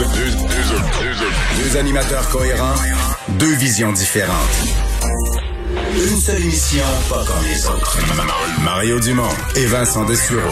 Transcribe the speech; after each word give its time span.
Deux, 0.00 0.06
deux, 0.06 0.30
deux, 0.30 0.30
deux, 0.30 1.14
deux, 1.18 1.62
Deux 1.62 1.76
animateurs 1.76 2.26
cohérents, 2.30 2.74
deux 3.38 3.54
visions 3.56 3.92
différentes. 3.92 4.34
Une 5.94 6.16
seule 6.18 6.40
émission, 6.40 6.84
pas 7.10 7.22
comme 7.26 7.44
les 7.46 7.66
autres. 7.66 7.98
Mario 8.64 8.98
Dumont 8.98 9.28
et 9.56 9.66
Vincent 9.66 10.06
Dessureau. 10.06 10.48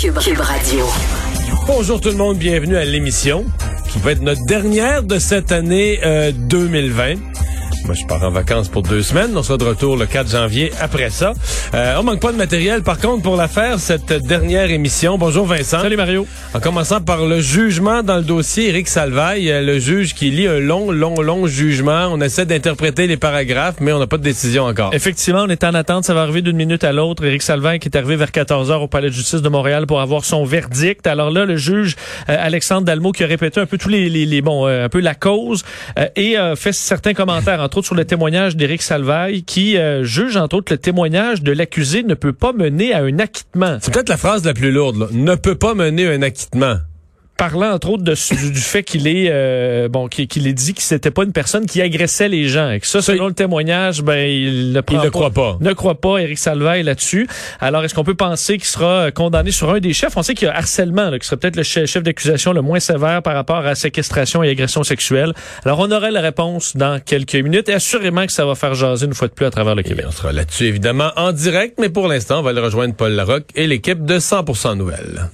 Cube, 0.00 0.18
Cube 0.18 0.40
Radio. 0.40 0.86
Bonjour 1.66 2.00
tout 2.00 2.08
le 2.08 2.16
monde, 2.16 2.38
bienvenue 2.38 2.76
à 2.76 2.86
l'émission 2.86 3.44
qui 3.90 3.98
va 3.98 4.12
être 4.12 4.22
notre 4.22 4.46
dernière 4.46 5.02
de 5.02 5.18
cette 5.18 5.52
année 5.52 6.00
euh, 6.04 6.32
2020. 6.32 7.31
Moi, 7.84 7.94
je 7.94 8.06
pars 8.06 8.22
en 8.22 8.30
vacances 8.30 8.68
pour 8.68 8.82
deux 8.82 9.02
semaines. 9.02 9.30
On 9.36 9.42
sera 9.42 9.58
de 9.58 9.64
retour 9.64 9.96
le 9.96 10.06
4 10.06 10.30
janvier 10.30 10.72
après 10.80 11.10
ça. 11.10 11.32
Euh, 11.74 11.96
on 11.98 12.02
manque 12.02 12.20
pas 12.20 12.32
de 12.32 12.36
matériel, 12.36 12.82
par 12.82 12.98
contre, 12.98 13.22
pour 13.22 13.36
la 13.36 13.48
faire, 13.48 13.78
cette 13.80 14.12
dernière 14.12 14.70
émission. 14.70 15.18
Bonjour 15.18 15.46
Vincent. 15.46 15.80
Salut 15.80 15.96
Mario. 15.96 16.26
En 16.54 16.60
commençant 16.60 17.00
par 17.00 17.26
le 17.26 17.40
jugement 17.40 18.02
dans 18.02 18.16
le 18.16 18.22
dossier 18.22 18.68
Éric 18.68 18.88
Salvaille, 18.88 19.50
euh, 19.50 19.62
le 19.62 19.78
juge 19.78 20.14
qui 20.14 20.30
lit 20.30 20.46
un 20.46 20.60
long, 20.60 20.90
long, 20.92 21.20
long 21.20 21.46
jugement. 21.46 22.08
On 22.10 22.20
essaie 22.20 22.46
d'interpréter 22.46 23.06
les 23.06 23.16
paragraphes, 23.16 23.76
mais 23.80 23.92
on 23.92 23.98
n'a 23.98 24.06
pas 24.06 24.18
de 24.18 24.22
décision 24.22 24.64
encore. 24.64 24.94
Effectivement, 24.94 25.42
on 25.42 25.48
est 25.48 25.64
en 25.64 25.74
attente. 25.74 26.04
Ça 26.04 26.14
va 26.14 26.22
arriver 26.22 26.42
d'une 26.42 26.56
minute 26.56 26.84
à 26.84 26.92
l'autre. 26.92 27.24
Éric 27.24 27.42
Salvaille 27.42 27.80
qui 27.80 27.88
est 27.88 27.96
arrivé 27.96 28.16
vers 28.16 28.30
14 28.30 28.70
heures 28.70 28.82
au 28.82 28.88
Palais 28.88 29.08
de 29.08 29.14
justice 29.14 29.42
de 29.42 29.48
Montréal 29.48 29.86
pour 29.86 30.00
avoir 30.00 30.24
son 30.24 30.44
verdict. 30.44 31.06
Alors 31.06 31.30
là, 31.30 31.44
le 31.44 31.56
juge 31.56 31.96
euh, 32.28 32.36
Alexandre 32.38 32.86
Dalmo 32.86 33.12
qui 33.12 33.24
a 33.24 33.26
répété 33.26 33.60
un 33.60 33.66
peu 33.66 33.78
tous 33.78 33.88
les, 33.88 34.08
les, 34.08 34.26
les 34.26 34.42
bon, 34.42 34.66
euh, 34.66 34.84
un 34.84 34.88
peu 34.88 35.00
la 35.00 35.14
cause 35.14 35.64
euh, 35.98 36.06
et 36.16 36.38
euh, 36.38 36.56
fait 36.56 36.72
certains 36.72 37.14
commentaires, 37.14 37.60
entre 37.72 37.78
autres 37.78 37.86
sur 37.86 37.94
le 37.94 38.04
témoignage 38.04 38.54
d'Éric 38.54 38.82
Salvaille 38.82 39.44
qui 39.44 39.78
euh, 39.78 40.04
juge 40.04 40.36
entre 40.36 40.56
autres 40.56 40.70
le 40.74 40.76
témoignage 40.76 41.42
de 41.42 41.52
l'accusé 41.52 42.02
ne 42.02 42.12
peut 42.12 42.34
pas 42.34 42.52
mener 42.52 42.92
à 42.92 42.98
un 42.98 43.18
acquittement. 43.18 43.78
C'est 43.80 43.94
peut-être 43.94 44.10
la 44.10 44.18
phrase 44.18 44.44
la 44.44 44.52
plus 44.52 44.70
lourde. 44.70 45.08
Ne 45.12 45.36
peut 45.36 45.54
pas 45.54 45.72
mener 45.72 46.06
un 46.06 46.20
acquittement. 46.20 46.76
Parlant 47.42 47.72
entre 47.72 47.90
autres 47.90 48.04
de, 48.04 48.14
du, 48.36 48.52
du 48.52 48.60
fait 48.60 48.84
qu'il 48.84 49.08
est 49.08 49.26
euh, 49.28 49.88
bon 49.88 50.06
qu'il 50.06 50.46
ait 50.46 50.52
dit 50.52 50.74
que 50.74 50.82
c'était 50.82 51.10
pas 51.10 51.24
une 51.24 51.32
personne 51.32 51.66
qui 51.66 51.82
agressait 51.82 52.28
les 52.28 52.46
gens 52.46 52.70
et 52.70 52.78
que 52.78 52.86
ça 52.86 53.02
selon 53.02 53.26
le 53.26 53.34
témoignage 53.34 54.00
ben 54.00 54.28
il 54.28 54.72
le 54.72 54.80
ne 54.80 55.08
croit 55.08 55.30
pas. 55.30 55.56
ne 55.60 55.72
croit 55.72 56.00
pas 56.00 56.18
Éric 56.18 56.38
Salvaille 56.38 56.84
là-dessus. 56.84 57.26
Alors 57.58 57.82
est-ce 57.82 57.96
qu'on 57.96 58.04
peut 58.04 58.14
penser 58.14 58.58
qu'il 58.58 58.66
sera 58.68 59.10
condamné 59.10 59.50
sur 59.50 59.70
un 59.70 59.80
des 59.80 59.92
chefs? 59.92 60.16
On 60.16 60.22
sait 60.22 60.34
qu'il 60.34 60.46
y 60.46 60.50
a 60.52 60.56
harcèlement 60.56 61.10
là, 61.10 61.18
qui 61.18 61.26
serait 61.26 61.36
peut-être 61.36 61.56
le 61.56 61.64
chef, 61.64 62.00
d'accusation 62.04 62.52
le 62.52 62.62
moins 62.62 62.78
sévère 62.78 63.22
par 63.22 63.34
rapport 63.34 63.66
à 63.66 63.74
séquestration 63.74 64.44
et 64.44 64.50
agression 64.50 64.84
sexuelle. 64.84 65.32
Alors 65.64 65.80
on 65.80 65.90
aurait 65.90 66.12
la 66.12 66.20
réponse 66.20 66.76
dans 66.76 67.00
quelques 67.00 67.34
minutes 67.34 67.68
et 67.68 67.74
assurément 67.74 68.24
que 68.24 68.32
ça 68.32 68.46
va 68.46 68.54
faire 68.54 68.76
jaser 68.76 69.06
une 69.06 69.14
fois 69.14 69.26
de 69.26 69.32
plus 69.32 69.46
à 69.46 69.50
travers 69.50 69.74
le 69.74 69.80
Et 69.80 69.88
Québec. 69.88 70.04
on 70.08 70.12
sera 70.12 70.30
là-dessus 70.30 70.66
évidemment 70.66 71.10
en 71.16 71.32
direct, 71.32 71.80
mais 71.80 71.88
pour 71.88 72.06
l'instant, 72.06 72.38
on 72.38 72.42
va 72.42 72.50
aller 72.50 72.60
rejoindre 72.60 72.94
Paul 72.94 73.10
Larocque 73.10 73.50
et 73.56 73.66
l'équipe 73.66 74.04
de 74.04 74.20
100% 74.20 74.76
Nouvelles. 74.76 75.28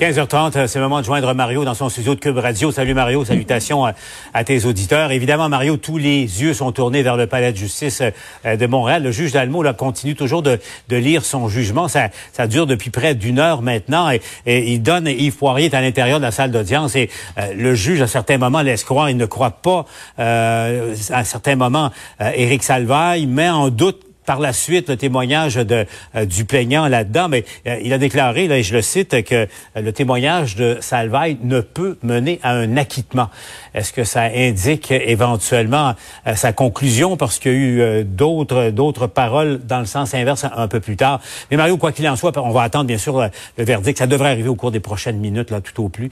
15h30, 0.00 0.56
euh, 0.56 0.66
c'est 0.66 0.78
le 0.78 0.84
moment 0.86 1.00
de 1.00 1.04
joindre 1.04 1.34
Mario 1.34 1.62
dans 1.62 1.74
son 1.74 1.90
studio 1.90 2.14
de 2.14 2.20
Cube 2.20 2.38
Radio. 2.38 2.72
Salut 2.72 2.94
Mario, 2.94 3.22
salutations 3.22 3.84
à, 3.84 3.92
à 4.32 4.44
tes 4.44 4.64
auditeurs. 4.64 5.12
Évidemment, 5.12 5.50
Mario, 5.50 5.76
tous 5.76 5.98
les 5.98 6.22
yeux 6.22 6.54
sont 6.54 6.72
tournés 6.72 7.02
vers 7.02 7.18
le 7.18 7.26
palais 7.26 7.52
de 7.52 7.58
justice 7.58 8.02
euh, 8.46 8.56
de 8.56 8.66
Montréal. 8.66 9.02
Le 9.02 9.10
juge 9.10 9.32
Dalmo 9.32 9.62
continue 9.74 10.14
toujours 10.14 10.42
de, 10.42 10.58
lire 10.88 11.22
son 11.22 11.50
jugement. 11.50 11.86
Ça, 11.86 12.08
dure 12.46 12.66
depuis 12.66 12.88
près 12.88 13.14
d'une 13.14 13.38
heure 13.38 13.60
maintenant 13.60 14.10
et, 14.10 14.22
il 14.46 14.82
donne 14.82 15.06
Yves 15.06 15.36
Poirier 15.36 15.66
est 15.66 15.74
à 15.74 15.82
l'intérieur 15.82 16.18
de 16.18 16.24
la 16.24 16.30
salle 16.30 16.50
d'audience 16.50 16.96
et 16.96 17.10
euh, 17.36 17.52
le 17.54 17.74
juge 17.74 18.00
à 18.00 18.06
certains 18.06 18.38
moments 18.38 18.62
laisse 18.62 18.84
croire, 18.84 19.10
il 19.10 19.18
ne 19.18 19.26
croit 19.26 19.50
pas 19.50 19.84
euh, 20.18 20.94
à 21.10 21.24
certains 21.24 21.56
moments 21.56 21.90
euh, 22.22 22.30
Éric 22.34 22.62
Salvaille, 22.62 23.26
met 23.26 23.50
en 23.50 23.68
doute 23.68 24.09
par 24.30 24.38
la 24.38 24.52
suite 24.52 24.88
le 24.88 24.96
témoignage 24.96 25.56
de, 25.56 25.86
euh, 26.14 26.24
du 26.24 26.44
plaignant 26.44 26.86
là-dedans, 26.86 27.28
mais 27.28 27.44
euh, 27.66 27.80
il 27.82 27.92
a 27.92 27.98
déclaré, 27.98 28.46
là, 28.46 28.58
et 28.58 28.62
je 28.62 28.76
le 28.76 28.80
cite, 28.80 29.24
que 29.24 29.34
euh, 29.34 29.46
le 29.74 29.92
témoignage 29.92 30.54
de 30.54 30.78
Salvaille 30.80 31.36
ne 31.42 31.60
peut 31.60 31.98
mener 32.04 32.38
à 32.44 32.52
un 32.52 32.76
acquittement. 32.76 33.28
Est-ce 33.74 33.92
que 33.92 34.04
ça 34.04 34.22
indique 34.32 34.92
éventuellement 34.92 35.94
sa 36.34 36.52
conclusion? 36.52 37.16
Parce 37.16 37.40
qu'il 37.40 37.52
y 37.52 37.54
a 37.54 38.00
eu 38.00 38.04
d'autres 38.04 38.70
d'autres 38.70 39.06
paroles 39.06 39.60
dans 39.64 39.78
le 39.78 39.86
sens 39.86 40.12
inverse 40.12 40.44
un, 40.44 40.66
peu 40.66 40.80
plus 40.80 40.96
tard. 40.96 41.20
Mais 41.50 41.56
Mario, 41.56 41.76
quoi 41.76 41.92
qu'il 41.92 42.08
en 42.08 42.16
soit, 42.16 42.36
on 42.36 42.50
va 42.50 42.62
attendre 42.62 42.86
bien 42.86 42.98
sûr 42.98 43.20
le, 43.20 43.64
verdict. 43.64 43.98
Ça 43.98 44.08
devrait 44.08 44.30
arriver 44.30 44.48
au 44.48 44.56
cours 44.56 44.72
des 44.72 44.80
prochaines 44.80 45.18
minutes, 45.18 45.52
là, 45.52 45.60
tout 45.60 45.84
au 45.84 45.88
plus. 45.88 46.10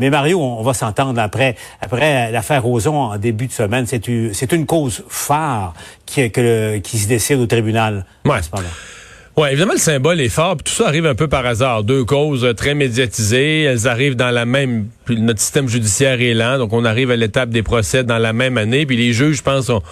Mais 0.00 0.10
Mario, 0.10 0.40
on, 0.40 0.62
va 0.62 0.74
s'entendre 0.74 1.20
après 1.20 1.54
après 1.80 2.32
l'affaire 2.32 2.64
Roson 2.64 2.96
en 2.96 3.18
début 3.18 3.46
de 3.46 3.52
semaine. 3.52 3.86
C'est 3.86 4.52
une 4.52 4.66
cause 4.66 5.04
phare 5.08 5.74
qui, 6.06 6.30
que 6.30 6.40
le- 6.40 6.78
qui 6.78 6.98
se 6.98 7.08
décide 7.08 7.38
au 7.40 7.46
tribunal. 7.46 8.06
Ouais. 8.24 8.38
Ouais, 9.36 9.52
évidemment, 9.52 9.74
le 9.74 9.78
symbole 9.78 10.18
est 10.22 10.30
fort, 10.30 10.56
puis 10.56 10.64
tout 10.64 10.72
ça 10.72 10.88
arrive 10.88 11.04
un 11.04 11.14
peu 11.14 11.28
par 11.28 11.44
hasard. 11.44 11.84
Deux 11.84 12.04
causes 12.04 12.42
euh, 12.42 12.54
très 12.54 12.74
médiatisées, 12.74 13.64
elles 13.64 13.86
arrivent 13.86 14.16
dans 14.16 14.30
la 14.30 14.46
même... 14.46 14.86
puis 15.04 15.20
notre 15.20 15.40
système 15.40 15.68
judiciaire 15.68 16.22
est 16.22 16.32
lent, 16.32 16.56
donc 16.56 16.72
on 16.72 16.86
arrive 16.86 17.10
à 17.10 17.16
l'étape 17.16 17.50
des 17.50 17.62
procès 17.62 18.02
dans 18.02 18.16
la 18.16 18.32
même 18.32 18.56
année, 18.56 18.86
puis 18.86 18.96
les 18.96 19.12
juges, 19.12 19.36
je 19.36 19.42
pense, 19.42 19.68
ont... 19.68 19.82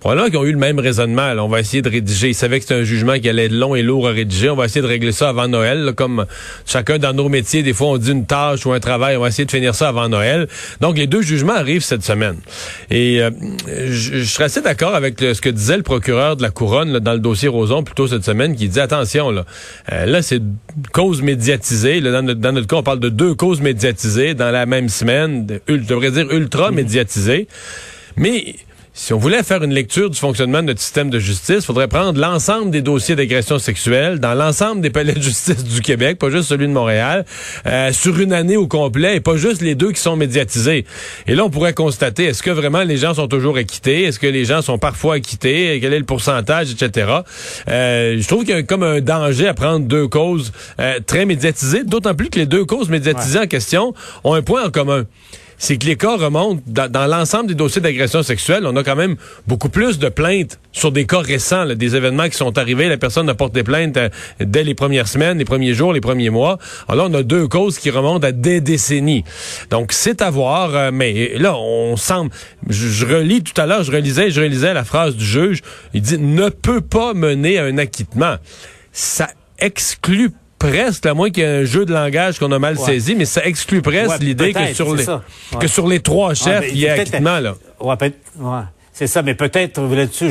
Probablement 0.00 0.28
qu'ils 0.28 0.38
ont 0.38 0.44
eu 0.44 0.52
le 0.52 0.58
même 0.58 0.78
raisonnement. 0.78 1.34
là. 1.34 1.44
On 1.44 1.48
va 1.48 1.60
essayer 1.60 1.82
de 1.82 1.88
rédiger. 1.88 2.28
Ils 2.28 2.34
savaient 2.34 2.58
que 2.58 2.64
c'était 2.66 2.80
un 2.80 2.84
jugement 2.84 3.18
qui 3.18 3.28
allait 3.28 3.46
être 3.46 3.52
long 3.52 3.74
et 3.74 3.82
lourd 3.82 4.08
à 4.08 4.12
rédiger. 4.12 4.48
On 4.48 4.56
va 4.56 4.66
essayer 4.66 4.80
de 4.80 4.86
régler 4.86 5.12
ça 5.12 5.28
avant 5.28 5.48
Noël. 5.48 5.92
comme 5.96 6.26
chacun 6.66 6.98
dans 6.98 7.12
nos 7.12 7.28
métiers, 7.28 7.62
des 7.62 7.72
fois, 7.72 7.88
on 7.88 7.98
dit 7.98 8.12
une 8.12 8.26
tâche 8.26 8.64
ou 8.64 8.72
un 8.72 8.80
travail. 8.80 9.16
On 9.16 9.20
va 9.20 9.28
essayer 9.28 9.44
de 9.44 9.50
finir 9.50 9.74
ça 9.74 9.88
avant 9.88 10.08
Noël. 10.08 10.46
Donc, 10.80 10.96
les 10.96 11.06
deux 11.06 11.22
jugements 11.22 11.54
arrivent 11.54 11.82
cette 11.82 12.04
semaine. 12.04 12.36
Et 12.90 13.20
euh, 13.20 13.30
je, 13.66 14.22
serais 14.22 14.44
assez 14.44 14.60
d'accord 14.60 14.94
avec 14.94 15.18
ce 15.18 15.40
que 15.40 15.48
disait 15.48 15.76
le 15.76 15.82
procureur 15.82 16.36
de 16.36 16.42
la 16.42 16.50
Couronne 16.50 17.00
dans 17.00 17.12
le 17.12 17.18
dossier 17.18 17.48
Roson 17.48 17.82
plus 17.82 17.94
tôt 17.94 18.06
cette 18.06 18.24
semaine, 18.24 18.54
qui 18.54 18.68
dit, 18.68 18.80
attention, 18.80 19.30
là, 19.30 19.44
euh, 19.92 20.06
là 20.06 20.22
c'est 20.22 20.40
cause 20.92 21.22
médiatisée. 21.22 22.00
Dans, 22.00 22.22
notre, 22.22 22.40
dans 22.40 22.64
cas, 22.64 22.76
on 22.76 22.82
parle 22.82 23.00
de 23.00 23.08
deux 23.08 23.34
causes 23.34 23.60
médiatisées 23.60 24.34
dans 24.34 24.50
la 24.50 24.64
même 24.66 24.88
semaine. 24.88 25.46
Je 25.66 25.74
devrais 25.74 26.12
dire 26.12 26.30
ultra 26.30 26.70
médiatisées. 26.70 27.48
Mais 28.16 28.56
si 28.98 29.12
on 29.12 29.18
voulait 29.18 29.44
faire 29.44 29.62
une 29.62 29.72
lecture 29.72 30.10
du 30.10 30.18
fonctionnement 30.18 30.60
de 30.60 30.66
notre 30.66 30.80
système 30.80 31.08
de 31.08 31.20
justice, 31.20 31.58
il 31.58 31.62
faudrait 31.62 31.86
prendre 31.86 32.20
l'ensemble 32.20 32.72
des 32.72 32.82
dossiers 32.82 33.14
d'agression 33.14 33.60
sexuelle 33.60 34.18
dans 34.18 34.34
l'ensemble 34.34 34.80
des 34.80 34.90
palais 34.90 35.12
de 35.12 35.22
justice 35.22 35.62
du 35.62 35.82
Québec, 35.82 36.18
pas 36.18 36.30
juste 36.30 36.48
celui 36.48 36.66
de 36.66 36.72
Montréal, 36.72 37.24
euh, 37.66 37.92
sur 37.92 38.18
une 38.18 38.32
année 38.32 38.56
au 38.56 38.66
complet, 38.66 39.14
et 39.14 39.20
pas 39.20 39.36
juste 39.36 39.62
les 39.62 39.76
deux 39.76 39.92
qui 39.92 40.00
sont 40.00 40.16
médiatisés. 40.16 40.84
Et 41.28 41.36
là, 41.36 41.44
on 41.44 41.48
pourrait 41.48 41.74
constater, 41.74 42.24
est-ce 42.24 42.42
que 42.42 42.50
vraiment 42.50 42.82
les 42.82 42.96
gens 42.96 43.14
sont 43.14 43.28
toujours 43.28 43.56
acquittés? 43.56 44.02
Est-ce 44.02 44.18
que 44.18 44.26
les 44.26 44.44
gens 44.44 44.62
sont 44.62 44.78
parfois 44.78 45.14
acquittés? 45.14 45.78
Quel 45.80 45.92
est 45.92 46.00
le 46.00 46.04
pourcentage, 46.04 46.72
etc.? 46.72 47.06
Euh, 47.68 48.16
je 48.18 48.26
trouve 48.26 48.44
qu'il 48.44 48.56
y 48.56 48.58
a 48.58 48.64
comme 48.64 48.82
un 48.82 49.00
danger 49.00 49.46
à 49.46 49.54
prendre 49.54 49.86
deux 49.86 50.08
causes 50.08 50.50
euh, 50.80 50.98
très 51.06 51.24
médiatisées, 51.24 51.84
d'autant 51.84 52.16
plus 52.16 52.30
que 52.30 52.40
les 52.40 52.46
deux 52.46 52.64
causes 52.64 52.88
médiatisées 52.88 53.38
en 53.38 53.46
question 53.46 53.94
ont 54.24 54.34
un 54.34 54.42
point 54.42 54.66
en 54.66 54.70
commun 54.70 55.04
c'est 55.58 55.76
que 55.76 55.86
les 55.86 55.96
cas 55.96 56.16
remontent 56.16 56.62
dans, 56.66 57.06
l'ensemble 57.06 57.48
des 57.48 57.54
dossiers 57.54 57.82
d'agression 57.82 58.22
sexuelle. 58.22 58.64
On 58.64 58.76
a 58.76 58.84
quand 58.84 58.96
même 58.96 59.16
beaucoup 59.46 59.68
plus 59.68 59.98
de 59.98 60.08
plaintes 60.08 60.58
sur 60.72 60.92
des 60.92 61.06
cas 61.06 61.20
récents, 61.20 61.66
des 61.66 61.96
événements 61.96 62.28
qui 62.28 62.36
sont 62.36 62.56
arrivés. 62.56 62.88
La 62.88 62.96
personne 62.96 63.28
a 63.28 63.34
porté 63.34 63.64
plainte 63.64 63.96
euh, 63.96 64.08
dès 64.40 64.62
les 64.62 64.74
premières 64.74 65.08
semaines, 65.08 65.38
les 65.38 65.44
premiers 65.44 65.74
jours, 65.74 65.92
les 65.92 66.00
premiers 66.00 66.30
mois. 66.30 66.58
Alors 66.88 67.08
là, 67.08 67.10
on 67.12 67.18
a 67.18 67.22
deux 67.22 67.48
causes 67.48 67.78
qui 67.78 67.90
remontent 67.90 68.26
à 68.26 68.32
des 68.32 68.60
décennies. 68.60 69.24
Donc, 69.70 69.92
c'est 69.92 70.22
à 70.22 70.30
voir. 70.30 70.74
euh, 70.74 70.90
mais 70.92 71.36
là, 71.36 71.56
on 71.56 71.96
semble... 71.96 72.30
Je 72.68 73.04
relis 73.04 73.42
tout 73.42 73.60
à 73.60 73.66
l'heure, 73.66 73.82
je 73.82 73.90
relisais, 73.90 74.30
je 74.30 74.40
relisais 74.40 74.72
la 74.72 74.84
phrase 74.84 75.16
du 75.16 75.24
juge. 75.24 75.62
Il 75.92 76.02
dit 76.02 76.18
«ne 76.18 76.48
peut 76.48 76.80
pas 76.80 77.14
mener 77.14 77.58
à 77.58 77.64
un 77.64 77.78
acquittement». 77.78 78.36
Ça 78.92 79.28
exclut 79.58 80.30
presque, 80.58 81.06
à 81.06 81.14
moins 81.14 81.30
qu'il 81.30 81.42
y 81.42 81.46
ait 81.46 81.60
un 81.60 81.64
jeu 81.64 81.84
de 81.84 81.92
langage 81.92 82.38
qu'on 82.38 82.50
a 82.52 82.58
mal 82.58 82.76
Ouais. 82.76 82.84
saisi, 82.84 83.14
mais 83.14 83.24
ça 83.24 83.44
exclut 83.44 83.82
presque 83.82 84.10
Ouais, 84.10 84.18
l'idée 84.20 84.52
que 84.52 84.74
sur 84.74 84.94
les. 84.94 85.08
Ouais. 85.08 85.16
que 85.60 85.66
sur 85.66 85.86
les 85.88 86.00
trois 86.00 86.34
chefs, 86.34 86.60
mais 86.62 86.70
il 86.70 86.78
y 86.78 86.88
a 86.88 86.94
acquittement 86.94 87.38
là. 87.40 87.54
C'est 88.98 89.06
ça, 89.06 89.22
mais 89.22 89.36
peut-être, 89.36 89.80
voulais-tu, 89.80 90.28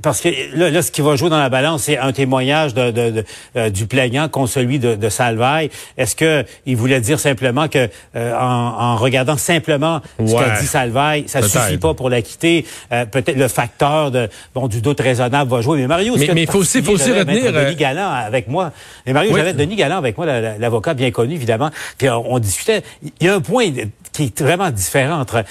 parce 0.00 0.22
que 0.22 0.30
là, 0.56 0.70
là, 0.70 0.80
ce 0.80 0.90
qui 0.90 1.02
va 1.02 1.14
jouer 1.14 1.28
dans 1.28 1.38
la 1.38 1.50
balance, 1.50 1.82
c'est 1.82 1.98
un 1.98 2.10
témoignage 2.12 2.72
de, 2.72 2.90
de, 2.90 3.10
de 3.10 3.24
euh, 3.54 3.68
du 3.68 3.86
plaignant 3.86 4.30
contre 4.30 4.50
celui 4.50 4.78
de, 4.78 4.94
de 4.94 5.08
Salvaille. 5.10 5.68
Est-ce 5.98 6.16
que 6.16 6.42
il 6.64 6.74
voulait 6.74 7.02
dire 7.02 7.20
simplement 7.20 7.68
que, 7.68 7.90
euh, 8.16 8.34
en, 8.34 8.94
en, 8.94 8.96
regardant 8.96 9.36
simplement 9.36 10.00
ce 10.18 10.32
qu'a 10.32 10.58
dit 10.58 10.66
Salvaille, 10.66 11.24
ça 11.26 11.42
suffit 11.42 11.76
pas 11.76 11.92
pour 11.92 12.08
l'acquitter? 12.08 12.64
Euh, 12.92 13.04
peut-être 13.04 13.36
le 13.36 13.48
facteur 13.48 14.10
de, 14.10 14.30
bon, 14.54 14.68
du 14.68 14.80
doute 14.80 15.00
raisonnable 15.00 15.50
va 15.50 15.60
jouer. 15.60 15.76
Mais 15.76 15.86
Mario, 15.86 16.16
mais 16.16 16.44
il 16.44 16.50
faut 16.50 16.60
aussi, 16.60 16.82
faut 16.82 16.92
aussi 16.92 17.12
retenir 17.12 17.52
Denis 17.52 17.76
Galland 17.76 18.10
avec 18.10 18.48
moi? 18.48 18.72
Mais 19.04 19.12
Mario, 19.12 19.36
j'avais 19.36 19.52
Denis 19.52 19.76
Galland 19.76 19.98
avec 19.98 20.16
moi, 20.16 20.24
l'avocat 20.58 20.94
bien 20.94 21.10
connu 21.10 21.34
évidemment. 21.34 21.68
Puis 21.98 22.08
on, 22.08 22.32
on, 22.32 22.38
discutait. 22.38 22.84
Il 23.20 23.26
y 23.26 23.28
a 23.28 23.34
un 23.34 23.42
point 23.42 23.70
qui 24.12 24.24
est 24.24 24.42
vraiment 24.42 24.70
différent 24.70 25.20
entre 25.20 25.44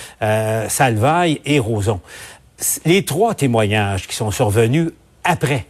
Salvaille 0.70 1.42
et 1.46 1.60
Roson 1.60 2.00
les 2.86 3.04
trois 3.04 3.36
témoignages 3.36 4.08
qui 4.08 4.16
sont 4.16 4.32
survenus 4.32 4.90
après, 5.24 5.66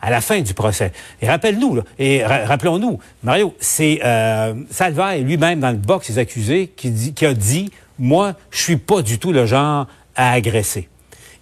à 0.00 0.10
la 0.10 0.20
fin 0.20 0.40
du 0.40 0.54
procès. 0.54 0.92
Et 1.20 1.28
rappelle-nous, 1.28 1.80
et 1.98 2.24
rappelons-nous, 2.24 2.98
Mario, 3.22 3.54
c'est 3.60 4.00
euh, 4.04 4.54
lui-même 5.22 5.60
dans 5.60 5.70
le 5.70 5.76
box 5.76 6.10
des 6.10 6.18
accusés 6.18 6.72
qui, 6.76 7.14
qui 7.14 7.26
a 7.26 7.34
dit, 7.34 7.70
moi, 7.98 8.34
je 8.50 8.60
suis 8.60 8.76
pas 8.76 9.02
du 9.02 9.18
tout 9.18 9.32
le 9.32 9.46
genre 9.46 9.86
à 10.14 10.32
agresser. 10.32 10.88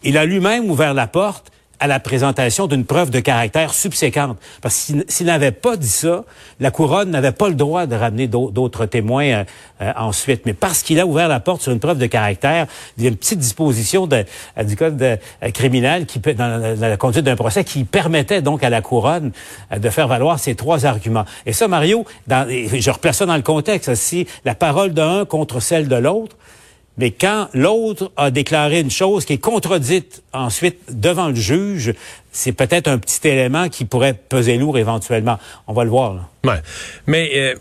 Il 0.02 0.18
a 0.18 0.24
lui-même 0.24 0.70
ouvert 0.70 0.94
la 0.94 1.06
porte 1.06 1.50
à 1.84 1.86
la 1.86 2.00
présentation 2.00 2.66
d'une 2.66 2.86
preuve 2.86 3.10
de 3.10 3.20
caractère 3.20 3.74
subséquente. 3.74 4.38
Parce 4.62 4.86
que 4.86 5.04
s'il 5.06 5.26
n'avait 5.26 5.50
pas 5.50 5.76
dit 5.76 5.86
ça, 5.86 6.24
la 6.58 6.70
couronne 6.70 7.10
n'avait 7.10 7.30
pas 7.30 7.50
le 7.50 7.54
droit 7.54 7.84
de 7.84 7.94
ramener 7.94 8.26
d'autres 8.26 8.86
témoins 8.86 9.26
euh, 9.26 9.44
euh, 9.82 9.92
ensuite. 9.98 10.46
Mais 10.46 10.54
parce 10.54 10.82
qu'il 10.82 10.98
a 10.98 11.04
ouvert 11.04 11.28
la 11.28 11.40
porte 11.40 11.60
sur 11.60 11.72
une 11.72 11.80
preuve 11.80 11.98
de 11.98 12.06
caractère, 12.06 12.68
il 12.96 13.04
y 13.04 13.06
a 13.06 13.10
une 13.10 13.18
petite 13.18 13.38
disposition 13.38 14.08
euh, 14.12 14.64
du 14.64 14.76
code 14.76 15.20
criminel 15.52 16.06
qui 16.06 16.20
dans, 16.20 16.74
la 16.80 16.96
conduite 16.96 17.26
d'un 17.26 17.36
procès 17.36 17.64
qui 17.64 17.84
permettait 17.84 18.40
donc 18.40 18.64
à 18.64 18.70
la 18.70 18.80
couronne 18.80 19.32
de 19.76 19.90
faire 19.90 20.08
valoir 20.08 20.38
ces 20.38 20.54
trois 20.54 20.86
arguments. 20.86 21.26
Et 21.44 21.52
ça, 21.52 21.68
Mario, 21.68 22.06
je 22.26 22.90
replace 22.90 23.18
ça 23.18 23.26
dans 23.26 23.36
le 23.36 23.42
contexte. 23.42 23.94
Si 23.94 24.26
la 24.46 24.54
parole 24.54 24.94
d'un 24.94 25.26
contre 25.26 25.60
celle 25.60 25.88
de 25.88 25.96
l'autre, 25.96 26.34
mais 26.96 27.10
quand 27.10 27.48
l'autre 27.54 28.12
a 28.16 28.30
déclaré 28.30 28.80
une 28.80 28.90
chose 28.90 29.24
qui 29.24 29.34
est 29.34 29.38
contredite 29.38 30.22
ensuite 30.32 30.78
devant 30.90 31.28
le 31.28 31.34
juge, 31.34 31.94
c'est 32.30 32.52
peut-être 32.52 32.88
un 32.88 32.98
petit 32.98 33.26
élément 33.26 33.68
qui 33.68 33.84
pourrait 33.84 34.14
peser 34.14 34.56
lourd 34.56 34.78
éventuellement. 34.78 35.38
On 35.66 35.72
va 35.72 35.84
le 35.84 35.90
voir. 35.90 36.28
Mais 37.06 37.30
euh, 37.34 37.54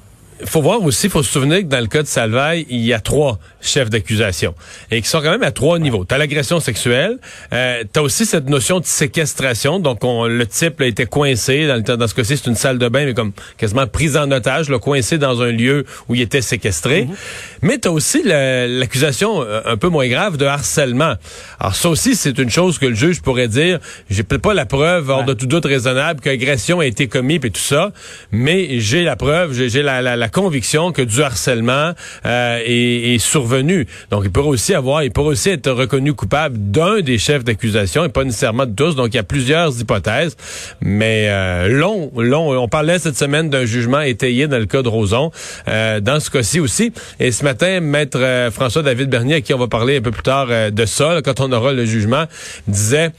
faut 0.45 0.61
voir 0.61 0.81
aussi, 0.83 1.07
il 1.07 1.09
faut 1.09 1.23
se 1.23 1.31
souvenir 1.31 1.59
que 1.59 1.65
dans 1.65 1.79
le 1.79 1.87
cas 1.87 2.01
de 2.01 2.07
Salvaille, 2.07 2.65
il 2.69 2.81
y 2.81 2.93
a 2.93 2.99
trois 2.99 3.39
chefs 3.61 3.89
d'accusation 3.89 4.55
et 4.91 5.01
qui 5.01 5.07
sont 5.07 5.21
quand 5.21 5.31
même 5.31 5.43
à 5.43 5.51
trois 5.51 5.79
niveaux. 5.79 6.05
Tu 6.05 6.13
as 6.13 6.17
l'agression 6.17 6.59
sexuelle, 6.59 7.17
euh, 7.53 7.83
tu 7.91 7.99
as 7.99 8.03
aussi 8.03 8.25
cette 8.25 8.49
notion 8.49 8.79
de 8.79 8.85
séquestration, 8.85 9.79
donc 9.79 10.03
on, 10.03 10.27
le 10.27 10.45
type 10.45 10.81
a 10.81 10.85
été 10.85 11.05
coincé, 11.05 11.67
dans, 11.67 11.75
le, 11.75 11.81
dans 11.81 12.07
ce 12.07 12.15
cas-ci 12.15 12.37
c'est 12.37 12.49
une 12.49 12.55
salle 12.55 12.77
de 12.77 12.87
bain, 12.87 13.05
mais 13.05 13.13
comme 13.13 13.31
quasiment 13.57 13.87
prise 13.87 14.17
en 14.17 14.29
otage, 14.31 14.69
le 14.69 14.79
coincé 14.79 15.17
dans 15.17 15.41
un 15.41 15.51
lieu 15.51 15.85
où 16.07 16.15
il 16.15 16.21
était 16.21 16.41
séquestré. 16.41 17.05
Mhm. 17.05 17.15
Mais 17.61 17.77
tu 17.79 17.87
as 17.87 17.91
aussi 17.91 18.23
l'accusation 18.23 19.41
euh, 19.41 19.61
un 19.65 19.77
peu 19.77 19.89
moins 19.89 20.07
grave 20.07 20.37
de 20.37 20.45
harcèlement. 20.45 21.15
Alors 21.59 21.75
ça 21.75 21.89
aussi, 21.89 22.15
c'est 22.15 22.37
une 22.37 22.49
chose 22.49 22.77
que 22.77 22.85
le 22.85 22.95
juge 22.95 23.21
pourrait 23.21 23.47
dire, 23.47 23.79
j'ai 24.09 24.23
peut-être 24.23 24.41
pas 24.41 24.53
la 24.53 24.65
preuve 24.65 25.09
hors 25.09 25.23
de 25.23 25.33
tout 25.33 25.45
doute 25.45 25.65
raisonnable 25.65 26.21
qu'agression 26.21 26.79
a 26.79 26.85
été 26.85 27.07
commise 27.07 27.33
et 27.43 27.49
tout 27.49 27.59
ça, 27.59 27.91
mais 28.31 28.79
j'ai 28.79 29.03
la 29.03 29.15
preuve, 29.15 29.53
j'ai 29.53 29.81
la, 29.81 30.01
la, 30.01 30.15
la 30.15 30.29
conviction 30.33 30.91
que 30.91 31.01
du 31.01 31.21
harcèlement 31.21 31.93
euh, 32.25 32.59
est, 32.65 33.15
est, 33.15 33.17
survenu. 33.19 33.87
Donc, 34.11 34.23
il 34.25 34.31
pourrait 34.31 34.49
aussi 34.49 34.73
avoir, 34.73 35.03
il 35.03 35.11
pourrait 35.11 35.29
aussi 35.29 35.49
être 35.49 35.71
reconnu 35.71 36.13
coupable 36.13 36.57
d'un 36.57 36.99
des 36.99 37.17
chefs 37.17 37.43
d'accusation 37.45 38.03
et 38.03 38.09
pas 38.09 38.25
nécessairement 38.25 38.65
de 38.65 38.75
tous. 38.75 38.95
Donc, 38.95 39.13
il 39.13 39.15
y 39.15 39.19
a 39.19 39.23
plusieurs 39.23 39.79
hypothèses, 39.79 40.35
mais 40.81 41.27
euh, 41.29 41.69
long, 41.69 42.11
long. 42.17 42.61
On 42.61 42.67
parlait 42.67 42.99
cette 42.99 43.17
semaine 43.17 43.49
d'un 43.49 43.65
jugement 43.65 44.01
étayé 44.01 44.47
dans 44.47 44.59
le 44.59 44.65
cas 44.65 44.81
de 44.81 44.89
Roson, 44.89 45.31
euh, 45.67 45.99
dans 45.99 46.19
ce 46.19 46.29
cas-ci 46.29 46.59
aussi. 46.59 46.91
Et 47.19 47.31
ce 47.31 47.43
matin, 47.43 47.79
maître 47.79 48.19
euh, 48.19 48.51
François-David 48.51 49.09
Bernier, 49.09 49.35
à 49.35 49.41
qui 49.41 49.53
on 49.53 49.59
va 49.59 49.67
parler 49.67 49.97
un 49.97 50.01
peu 50.01 50.11
plus 50.11 50.23
tard 50.23 50.47
euh, 50.49 50.71
de 50.71 50.85
ça, 50.85 51.21
quand 51.23 51.39
on 51.39 51.51
aura 51.51 51.73
le 51.73 51.85
jugement, 51.85 52.25
disait 52.67 53.11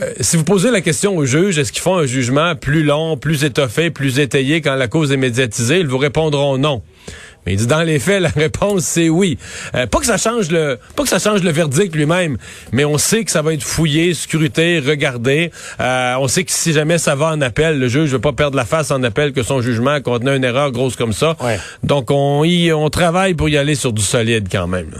euh, 0.00 0.12
si 0.20 0.36
vous 0.36 0.44
posez 0.44 0.70
la 0.70 0.80
question 0.80 1.16
au 1.16 1.24
juge, 1.24 1.58
est-ce 1.58 1.72
qu'ils 1.72 1.82
font 1.82 1.96
un 1.96 2.06
jugement 2.06 2.54
plus 2.56 2.82
long, 2.82 3.16
plus 3.16 3.44
étoffé, 3.44 3.90
plus 3.90 4.18
étayé 4.18 4.60
quand 4.60 4.74
la 4.74 4.88
cause 4.88 5.12
est 5.12 5.16
médiatisée, 5.16 5.80
ils 5.80 5.86
vous 5.86 5.98
répondront 5.98 6.58
non. 6.58 6.82
Mais 7.46 7.52
il 7.52 7.58
dit 7.58 7.66
dans 7.68 7.82
les 7.82 8.00
faits, 8.00 8.20
la 8.22 8.28
réponse 8.28 8.82
c'est 8.82 9.08
oui. 9.08 9.38
Euh, 9.74 9.86
pas 9.86 10.00
que 10.00 10.06
ça 10.06 10.18
change 10.18 10.50
le, 10.50 10.78
pas 10.96 11.04
que 11.04 11.08
ça 11.08 11.20
change 11.20 11.42
le 11.42 11.50
verdict 11.50 11.94
lui-même, 11.94 12.36
mais 12.72 12.84
on 12.84 12.98
sait 12.98 13.24
que 13.24 13.30
ça 13.30 13.42
va 13.42 13.54
être 13.54 13.62
fouillé, 13.62 14.12
scruté, 14.12 14.80
regardé. 14.80 15.52
Euh, 15.80 16.16
on 16.18 16.26
sait 16.26 16.42
que 16.42 16.50
si 16.50 16.72
jamais 16.72 16.98
ça 16.98 17.14
va 17.14 17.26
en 17.26 17.40
appel, 17.40 17.78
le 17.78 17.88
juge 17.88 18.10
ne 18.10 18.16
veut 18.16 18.20
pas 18.20 18.32
perdre 18.32 18.56
la 18.56 18.64
face 18.64 18.90
en 18.90 19.02
appel 19.04 19.32
que 19.32 19.44
son 19.44 19.60
jugement 19.60 20.00
contenait 20.00 20.36
une 20.36 20.44
erreur 20.44 20.72
grosse 20.72 20.96
comme 20.96 21.12
ça. 21.12 21.36
Donc 21.84 22.10
on 22.10 22.42
y, 22.44 22.72
on 22.72 22.90
travaille 22.90 23.34
pour 23.34 23.48
y 23.48 23.56
aller 23.56 23.76
sur 23.76 23.92
du 23.92 24.02
solide 24.02 24.48
quand 24.50 24.66
même. 24.66 24.90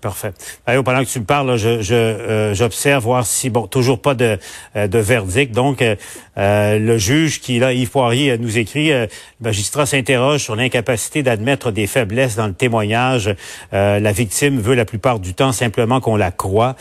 Parfait. 0.00 0.32
Pendant 0.64 1.04
que 1.04 1.08
tu 1.08 1.20
me 1.20 1.24
parles, 1.24 1.58
je, 1.58 1.82
je 1.82 1.94
euh, 1.94 2.54
j'observe 2.54 3.04
voir 3.04 3.26
si 3.26 3.50
bon, 3.50 3.66
toujours 3.66 4.00
pas 4.00 4.14
de, 4.14 4.38
euh, 4.76 4.86
de 4.86 4.98
verdict. 4.98 5.52
Donc, 5.52 5.82
euh, 5.82 6.78
le 6.78 6.96
juge 6.96 7.40
qui 7.40 7.58
là, 7.58 7.74
Yves 7.74 7.90
Poirier 7.90 8.38
nous 8.38 8.56
écrit, 8.56 8.88
le 8.88 9.08
magistrat 9.42 9.84
s'interroge 9.84 10.42
sur 10.42 10.56
l'incapacité 10.56 11.22
d'admettre 11.22 11.70
des 11.70 11.86
faiblesses 11.86 12.36
dans 12.36 12.46
le 12.46 12.54
témoignage. 12.54 13.34
la 13.72 14.12
victime 14.12 14.58
veut 14.58 14.74
la 14.74 14.86
plupart 14.86 15.18
du 15.18 15.34
temps 15.34 15.52
simplement 15.52 16.00
qu'on 16.00 16.16
la 16.16 16.30
croit. 16.30 16.76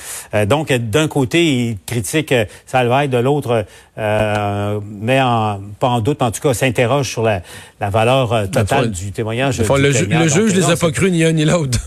donc, 0.48 0.72
d'un 0.72 1.07
côté, 1.07 1.45
il 1.45 1.77
critique 1.86 2.33
Salvaille, 2.65 3.10
de 3.10 3.18
l'autre, 3.18 3.65
met 3.98 5.22
en, 5.22 5.60
pas 5.80 5.88
en 5.88 6.00
doute, 6.00 6.22
en 6.22 6.31
tout 6.31 6.42
cas, 6.42 6.54
s'interroge 6.54 7.10
sur 7.10 7.24
la, 7.24 7.42
la 7.81 7.89
valeur 7.89 8.50
totale 8.50 8.92
du 8.92 9.12
témoignage. 9.12 9.60
le, 9.60 9.89
le 9.89 10.27
juge 10.30 10.54
les 10.54 10.69
a 10.69 10.77
pas 10.77 10.92
cru 10.92 11.12
ni 11.12 11.24
un 11.25 11.33
ni 11.33 11.44
l'autre. 11.44 11.80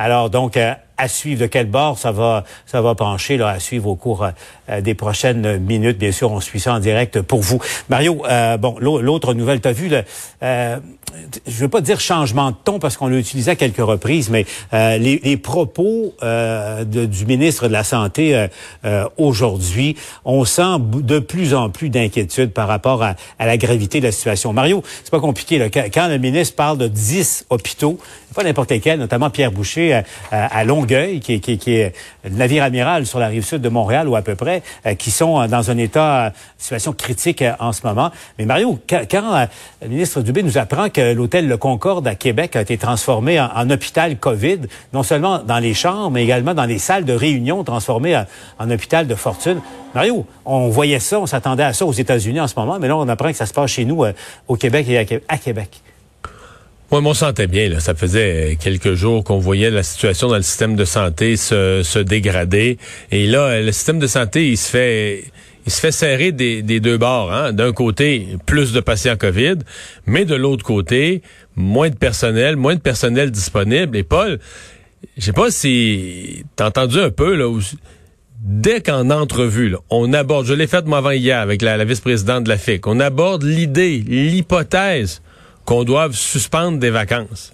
Alors 0.00 0.30
donc, 0.30 0.56
euh, 0.56 0.74
à 0.98 1.08
suivre. 1.08 1.40
De 1.40 1.46
quel 1.46 1.66
bord 1.66 1.98
ça 1.98 2.12
va 2.12 2.44
ça 2.66 2.82
va 2.82 2.94
pencher 2.94 3.36
là 3.36 3.48
à 3.48 3.60
suivre 3.60 3.88
au 3.88 3.94
cours 3.94 4.26
euh, 4.68 4.80
des 4.80 4.94
prochaines 4.94 5.58
minutes? 5.58 5.98
Bien 5.98 6.12
sûr 6.12 6.32
on 6.32 6.40
suit 6.40 6.60
ça 6.60 6.74
en 6.74 6.80
direct 6.80 7.22
pour 7.22 7.40
vous. 7.40 7.60
Mario 7.88 8.22
euh, 8.28 8.56
bon 8.56 8.76
l'autre 8.80 9.34
nouvelle 9.34 9.60
tu 9.60 9.68
as 9.68 9.72
vu 9.72 9.88
le 9.88 10.02
euh, 10.42 10.78
je 11.46 11.56
veux 11.56 11.68
pas 11.68 11.80
dire 11.80 12.00
changement 12.00 12.50
de 12.50 12.56
ton 12.64 12.78
parce 12.78 12.96
qu'on 12.96 13.06
l'a 13.08 13.16
utilisé 13.16 13.52
à 13.52 13.56
quelques 13.56 13.78
reprises 13.78 14.28
mais 14.30 14.44
euh, 14.72 14.98
les, 14.98 15.20
les, 15.24 15.36
propos 15.36 16.14
de, 16.20 17.06
du 17.06 17.26
ministre 17.26 17.68
de 17.68 17.72
la 17.72 17.84
santé 17.84 18.46
aujourd'hui 19.16 19.96
on 20.24 20.44
sent 20.44 20.78
de 20.80 21.18
plus 21.18 21.54
en 21.54 21.70
plus 21.70 21.88
d'inquiétude 21.88 22.52
par 22.52 22.68
rapport 22.68 23.02
à, 23.02 23.14
à, 23.38 23.46
la 23.46 23.56
gravité 23.56 24.00
de 24.00 24.06
la 24.06 24.12
situation. 24.12 24.52
Mario 24.52 24.82
c'est 25.02 25.10
pas 25.10 25.20
compliqué 25.20 25.58
là. 25.58 25.70
quand 25.70 26.08
le 26.08 26.18
ministre 26.18 26.56
parle 26.56 26.78
de 26.78 26.88
10 26.88 27.46
hôpitaux 27.50 27.98
pas 28.34 28.44
n'importe 28.44 28.70
lesquels 28.70 28.98
notamment 28.98 29.30
Pierre 29.30 29.50
Boucher 29.52 29.94
à, 29.94 30.04
à 30.30 30.64
Qui, 30.88 31.34
est 31.34 31.94
le 32.24 32.30
navire 32.30 32.64
amiral 32.64 33.04
sur 33.04 33.18
la 33.18 33.28
rive 33.28 33.44
sud 33.44 33.60
de 33.60 33.68
Montréal 33.68 34.08
ou 34.08 34.16
à 34.16 34.22
peu 34.22 34.34
près, 34.34 34.62
euh, 34.86 34.94
qui 34.94 35.10
sont 35.10 35.38
euh, 35.38 35.46
dans 35.46 35.70
un 35.70 35.76
état, 35.76 36.26
euh, 36.26 36.30
situation 36.56 36.92
critique 36.92 37.44
en 37.60 37.72
ce 37.72 37.86
moment. 37.86 38.10
Mais 38.38 38.46
Mario, 38.46 38.78
quand, 38.88 39.48
le 39.82 39.88
ministre 39.88 40.22
Dubé 40.22 40.42
nous 40.42 40.56
apprend 40.56 40.88
que 40.88 41.12
l'hôtel 41.12 41.46
Le 41.46 41.58
Concorde 41.58 42.08
à 42.08 42.14
Québec 42.14 42.56
a 42.56 42.62
été 42.62 42.78
transformé 42.78 43.38
en, 43.38 43.68
hôpital 43.68 44.16
COVID, 44.16 44.60
non 44.94 45.02
seulement 45.02 45.40
dans 45.40 45.58
les 45.58 45.74
chambres, 45.74 46.10
mais 46.10 46.24
également 46.24 46.54
dans 46.54 46.64
les 46.64 46.78
salles 46.78 47.04
de 47.04 47.12
réunion 47.12 47.64
transformées 47.64 48.16
en, 48.58 48.70
hôpital 48.70 49.06
de 49.06 49.14
fortune. 49.14 49.60
Mario, 49.94 50.24
on 50.46 50.68
voyait 50.68 51.00
ça, 51.00 51.20
on 51.20 51.26
s'attendait 51.26 51.64
à 51.64 51.74
ça 51.74 51.84
aux 51.84 51.92
États-Unis 51.92 52.40
en 52.40 52.48
ce 52.48 52.54
moment, 52.56 52.78
mais 52.78 52.88
là, 52.88 52.96
on 52.96 53.08
apprend 53.08 53.30
que 53.30 53.36
ça 53.36 53.46
se 53.46 53.52
passe 53.52 53.70
chez 53.70 53.84
nous, 53.84 54.04
au 54.48 54.56
Québec 54.56 54.86
et 54.88 55.20
à 55.28 55.38
Québec. 55.38 55.82
Oui, 56.90 57.00
on 57.04 57.14
sentait 57.14 57.46
bien. 57.46 57.68
Là. 57.68 57.80
Ça 57.80 57.94
faisait 57.94 58.56
quelques 58.60 58.94
jours 58.94 59.22
qu'on 59.22 59.38
voyait 59.38 59.70
la 59.70 59.82
situation 59.82 60.28
dans 60.28 60.36
le 60.36 60.42
système 60.42 60.74
de 60.74 60.86
santé 60.86 61.36
se, 61.36 61.98
dégrader. 61.98 62.78
Et 63.10 63.26
là, 63.26 63.60
le 63.60 63.72
système 63.72 63.98
de 63.98 64.06
santé, 64.06 64.48
il 64.48 64.56
se 64.56 64.70
fait 64.70 65.24
il 65.66 65.70
se 65.70 65.80
fait 65.80 65.92
serrer 65.92 66.32
des, 66.32 66.62
deux 66.62 66.96
bords. 66.96 67.30
Hein. 67.30 67.52
D'un 67.52 67.72
côté, 67.72 68.26
plus 68.46 68.72
de 68.72 68.80
patients 68.80 69.16
COVID, 69.18 69.56
mais 70.06 70.24
de 70.24 70.34
l'autre 70.34 70.64
côté, 70.64 71.20
moins 71.56 71.90
de 71.90 71.94
personnel, 71.94 72.56
moins 72.56 72.74
de 72.74 72.80
personnel 72.80 73.30
disponible. 73.30 73.94
Et 73.94 74.02
Paul, 74.02 74.38
je 75.18 75.24
sais 75.24 75.34
pas 75.34 75.50
si 75.50 76.42
t'as 76.56 76.68
entendu 76.68 76.98
un 76.98 77.10
peu 77.10 77.34
là 77.34 77.54
dès 78.40 78.80
qu'en 78.80 79.10
entrevue, 79.10 79.76
on 79.90 80.12
aborde, 80.14 80.46
je 80.46 80.54
l'ai 80.54 80.68
fait 80.68 80.86
moi 80.86 80.98
avant 80.98 81.10
hier 81.10 81.38
avec 81.38 81.60
la, 81.60 81.76
la 81.76 81.84
vice-présidente 81.84 82.44
de 82.44 82.48
la 82.48 82.56
FIC, 82.56 82.86
on 82.86 83.00
aborde 83.00 83.42
l'idée, 83.42 83.98
l'hypothèse 83.98 85.20
qu'on 85.68 85.84
doive 85.84 86.14
suspendre 86.14 86.78
des 86.78 86.88
vacances. 86.88 87.52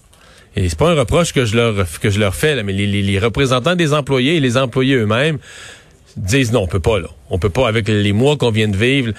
Et 0.55 0.69
c'est 0.69 0.79
pas 0.79 0.89
un 0.89 0.95
reproche 0.95 1.33
que 1.33 1.45
je 1.45 1.57
leur 1.57 1.85
que 2.01 2.11
je 2.11 2.21
leur 2.21 2.37
fais, 2.37 2.55
là, 2.55 2.63
mais 2.63 2.73
les, 2.73 3.19
représentants 3.19 3.75
des 3.75 3.93
employés 3.93 4.37
et 4.37 4.41
les 4.41 4.57
employés 4.57 4.95
eux-mêmes 4.95 5.39
disent 6.17 6.53
non, 6.53 6.61
on 6.61 6.67
peut 6.69 6.79
pas 6.79 7.01
là. 7.01 7.09
On 7.29 7.41
peut 7.41 7.51
pas 7.51 7.67
avec 7.67 7.89
les 7.89 8.13
mois 8.13 8.37
qu'on 8.37 8.53
vient 8.53 8.69
de 8.69 8.77
vivre, 8.77 9.13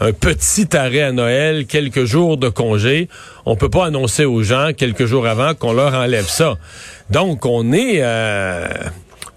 un 0.00 0.12
petit 0.12 0.76
arrêt 0.76 1.02
à 1.02 1.12
Noël, 1.12 1.66
quelques 1.66 2.04
jours 2.04 2.36
de 2.36 2.48
congé, 2.48 3.08
on 3.46 3.54
peut 3.54 3.70
pas 3.70 3.86
annoncer 3.86 4.24
aux 4.24 4.42
gens 4.42 4.72
quelques 4.76 5.06
jours 5.06 5.28
avant 5.28 5.54
qu'on 5.54 5.72
leur 5.72 5.94
enlève 5.94 6.26
ça. 6.26 6.58
Donc 7.10 7.46
on 7.46 7.72
est 7.72 7.98
euh, 8.02 8.66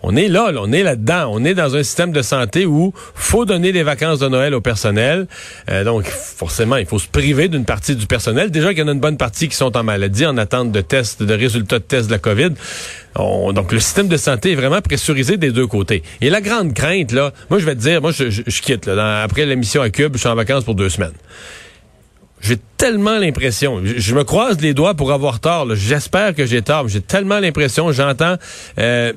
On 0.09 0.15
est 0.15 0.29
là, 0.29 0.53
là, 0.53 0.61
on 0.63 0.71
est 0.71 0.83
là-dedans. 0.83 1.29
On 1.33 1.43
est 1.43 1.53
dans 1.53 1.75
un 1.75 1.83
système 1.83 2.13
de 2.13 2.21
santé 2.21 2.65
où 2.65 2.93
faut 3.13 3.43
donner 3.43 3.73
des 3.73 3.83
vacances 3.83 4.19
de 4.19 4.29
Noël 4.29 4.53
au 4.53 4.61
personnel. 4.61 5.27
Euh, 5.69 5.83
donc, 5.83 6.05
forcément, 6.07 6.77
il 6.77 6.85
faut 6.85 6.97
se 6.97 7.09
priver 7.09 7.49
d'une 7.49 7.65
partie 7.65 7.93
du 7.93 8.07
personnel. 8.07 8.49
Déjà 8.49 8.69
qu'il 8.69 8.79
y 8.79 8.81
en 8.83 8.87
a 8.87 8.93
une 8.93 9.01
bonne 9.01 9.17
partie 9.17 9.49
qui 9.49 9.57
sont 9.57 9.75
en 9.75 9.83
maladie, 9.83 10.25
en 10.25 10.37
attente 10.37 10.71
de 10.71 10.79
tests, 10.79 11.21
de 11.21 11.33
résultats 11.33 11.79
de 11.79 11.83
tests 11.83 12.07
de 12.07 12.13
la 12.13 12.19
COVID. 12.19 12.51
donc, 13.17 13.73
le 13.73 13.79
système 13.81 14.07
de 14.07 14.15
santé 14.15 14.53
est 14.53 14.55
vraiment 14.55 14.79
pressurisé 14.79 15.35
des 15.35 15.51
deux 15.51 15.67
côtés. 15.67 16.03
Et 16.21 16.29
la 16.29 16.39
grande 16.39 16.73
crainte, 16.73 17.11
là, 17.11 17.33
moi, 17.49 17.59
je 17.59 17.65
vais 17.65 17.75
te 17.75 17.81
dire, 17.81 18.01
moi, 18.01 18.11
je, 18.11 18.29
je, 18.29 18.61
quitte, 18.61 18.85
là, 18.85 19.23
après 19.23 19.45
l'émission 19.45 19.81
à 19.81 19.89
Cube, 19.89 20.13
je 20.13 20.19
suis 20.19 20.29
en 20.29 20.35
vacances 20.35 20.63
pour 20.63 20.75
deux 20.75 20.89
semaines. 20.89 21.15
J'ai 22.39 22.57
tellement 22.77 23.17
l'impression, 23.17 23.81
je, 23.83 24.15
me 24.15 24.23
croise 24.23 24.61
les 24.61 24.75
doigts 24.75 24.93
pour 24.93 25.11
avoir 25.11 25.39
tort, 25.39 25.67
j'espère 25.73 26.35
que 26.35 26.45
j'ai 26.45 26.61
tort, 26.61 26.83
mais 26.83 26.91
j'ai 26.91 27.01
tellement 27.01 27.39
l'impression, 27.39 27.91
j'entends 27.91 28.35
euh, 28.77 29.11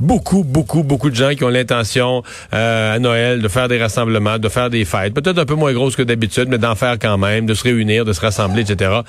beaucoup, 0.00 0.42
beaucoup, 0.42 0.82
beaucoup 0.82 1.10
de 1.10 1.14
gens 1.14 1.34
qui 1.34 1.44
ont 1.44 1.48
l'intention 1.48 2.22
euh, 2.52 2.96
à 2.96 2.98
Noël 2.98 3.40
de 3.42 3.48
faire 3.48 3.68
des 3.68 3.78
rassemblements, 3.78 4.38
de 4.38 4.48
faire 4.48 4.70
des 4.70 4.84
fêtes, 4.84 5.14
peut-être 5.14 5.38
un 5.38 5.44
peu 5.44 5.54
moins 5.54 5.72
grosses 5.72 5.96
que 5.96 6.02
d'habitude, 6.02 6.48
mais 6.48 6.58
d'en 6.58 6.74
faire 6.74 6.98
quand 6.98 7.18
même, 7.18 7.46
de 7.46 7.54
se 7.54 7.64
réunir, 7.64 8.04
de 8.04 8.12
se 8.12 8.20
rassembler, 8.20 8.62
etc. 8.62 9.00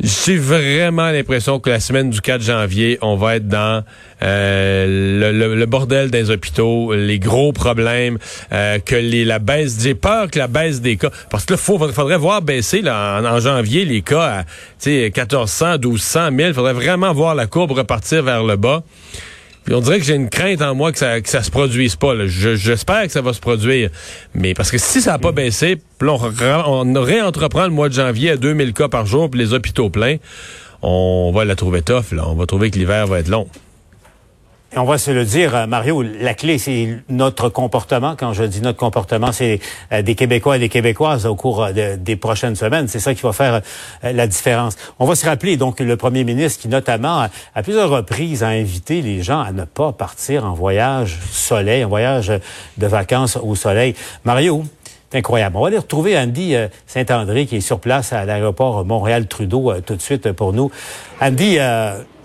J'ai 0.00 0.36
vraiment 0.36 1.10
l'impression 1.10 1.58
que 1.58 1.70
la 1.70 1.80
semaine 1.80 2.10
du 2.10 2.20
4 2.20 2.40
janvier, 2.40 2.98
on 3.02 3.16
va 3.16 3.34
être 3.34 3.48
dans 3.48 3.82
euh, 4.22 5.56
le, 5.56 5.66
bordel 5.66 6.12
des 6.12 6.30
hôpitaux, 6.30 6.94
les 6.94 7.18
gros 7.18 7.52
problèmes, 7.52 8.18
euh, 8.52 8.78
que 8.78 8.94
les, 8.94 9.24
la 9.24 9.40
baisse, 9.40 9.76
j'ai 9.82 9.96
peur 9.96 10.30
que 10.30 10.38
la 10.38 10.46
baisse 10.46 10.80
des 10.80 10.96
cas, 10.96 11.10
parce 11.30 11.44
que 11.46 11.54
là, 11.54 11.56
faut, 11.56 11.78
faudrait 11.78 12.16
voir 12.16 12.42
baisser 12.42 12.80
là, 12.80 13.20
en, 13.24 13.40
janvier 13.40 13.84
les 13.84 14.02
cas 14.02 14.44
à 14.86 14.88
1400, 14.88 15.78
1200, 15.78 16.30
1000, 16.30 16.54
faudrait 16.54 16.74
vraiment 16.74 17.12
voir 17.12 17.34
la 17.34 17.48
courbe 17.48 17.72
repartir 17.72 18.22
vers 18.22 18.44
le 18.44 18.54
bas 18.54 18.84
on 19.70 19.80
dirait 19.80 19.98
que 19.98 20.04
j'ai 20.04 20.14
une 20.14 20.30
crainte 20.30 20.62
en 20.62 20.74
moi 20.74 20.92
que 20.92 20.98
ça, 20.98 21.20
que 21.20 21.28
ça 21.28 21.42
se 21.42 21.50
produise 21.50 21.96
pas. 21.96 22.14
J'espère 22.26 23.04
que 23.04 23.12
ça 23.12 23.20
va 23.20 23.32
se 23.32 23.40
produire. 23.40 23.90
Mais 24.34 24.54
parce 24.54 24.70
que 24.70 24.78
si 24.78 25.00
ça 25.00 25.12
n'a 25.12 25.18
pas 25.18 25.32
baissé, 25.32 25.80
on, 26.00 26.08
on 26.08 27.02
réentreprend 27.02 27.64
le 27.64 27.70
mois 27.70 27.88
de 27.88 27.94
janvier 27.94 28.30
à 28.30 28.36
2000 28.36 28.72
cas 28.72 28.88
par 28.88 29.06
jour, 29.06 29.30
puis 29.30 29.40
les 29.40 29.52
hôpitaux 29.52 29.90
pleins, 29.90 30.16
on 30.82 31.32
va 31.34 31.44
la 31.44 31.56
trouver 31.56 31.82
tough. 31.82 32.12
Là. 32.12 32.24
On 32.26 32.34
va 32.34 32.46
trouver 32.46 32.70
que 32.70 32.78
l'hiver 32.78 33.06
va 33.06 33.20
être 33.20 33.28
long 33.28 33.48
on 34.76 34.84
va 34.84 34.98
se 34.98 35.10
le 35.10 35.24
dire, 35.24 35.54
euh, 35.54 35.66
Mario, 35.66 36.02
la 36.02 36.34
clé, 36.34 36.58
c'est 36.58 36.98
notre 37.08 37.48
comportement. 37.48 38.14
Quand 38.16 38.34
je 38.34 38.44
dis 38.44 38.60
notre 38.60 38.78
comportement, 38.78 39.32
c'est 39.32 39.60
euh, 39.92 40.02
des 40.02 40.14
Québécois 40.14 40.56
et 40.56 40.58
des 40.58 40.68
Québécoises 40.68 41.24
au 41.24 41.34
cours 41.34 41.64
euh, 41.64 41.96
des 41.96 42.16
prochaines 42.16 42.54
semaines. 42.54 42.86
C'est 42.86 43.00
ça 43.00 43.14
qui 43.14 43.22
va 43.22 43.32
faire 43.32 43.62
la 44.02 44.26
différence. 44.26 44.76
On 44.98 45.06
va 45.06 45.14
se 45.14 45.24
rappeler, 45.24 45.56
donc, 45.56 45.80
le 45.80 45.96
premier 45.96 46.22
ministre 46.22 46.60
qui, 46.60 46.68
notamment, 46.68 47.28
à 47.54 47.62
plusieurs 47.62 47.88
reprises, 47.88 48.42
a 48.42 48.48
invité 48.48 49.00
les 49.00 49.22
gens 49.22 49.40
à 49.40 49.52
ne 49.52 49.64
pas 49.64 49.92
partir 49.92 50.44
en 50.44 50.52
voyage 50.52 51.18
soleil, 51.30 51.84
en 51.84 51.88
voyage 51.88 52.32
de 52.76 52.86
vacances 52.86 53.38
au 53.42 53.54
soleil. 53.54 53.94
Mario, 54.24 54.64
c'est 55.10 55.18
incroyable. 55.18 55.56
On 55.56 55.62
va 55.62 55.68
aller 55.68 55.78
retrouver 55.78 56.18
Andy 56.18 56.54
Saint-André 56.86 57.46
qui 57.46 57.56
est 57.56 57.60
sur 57.60 57.80
place 57.80 58.12
à 58.12 58.26
l'aéroport 58.26 58.84
Montréal-Trudeau 58.84 59.80
tout 59.80 59.96
de 59.96 60.02
suite 60.02 60.32
pour 60.32 60.52
nous. 60.52 60.70
Andy, 61.20 61.58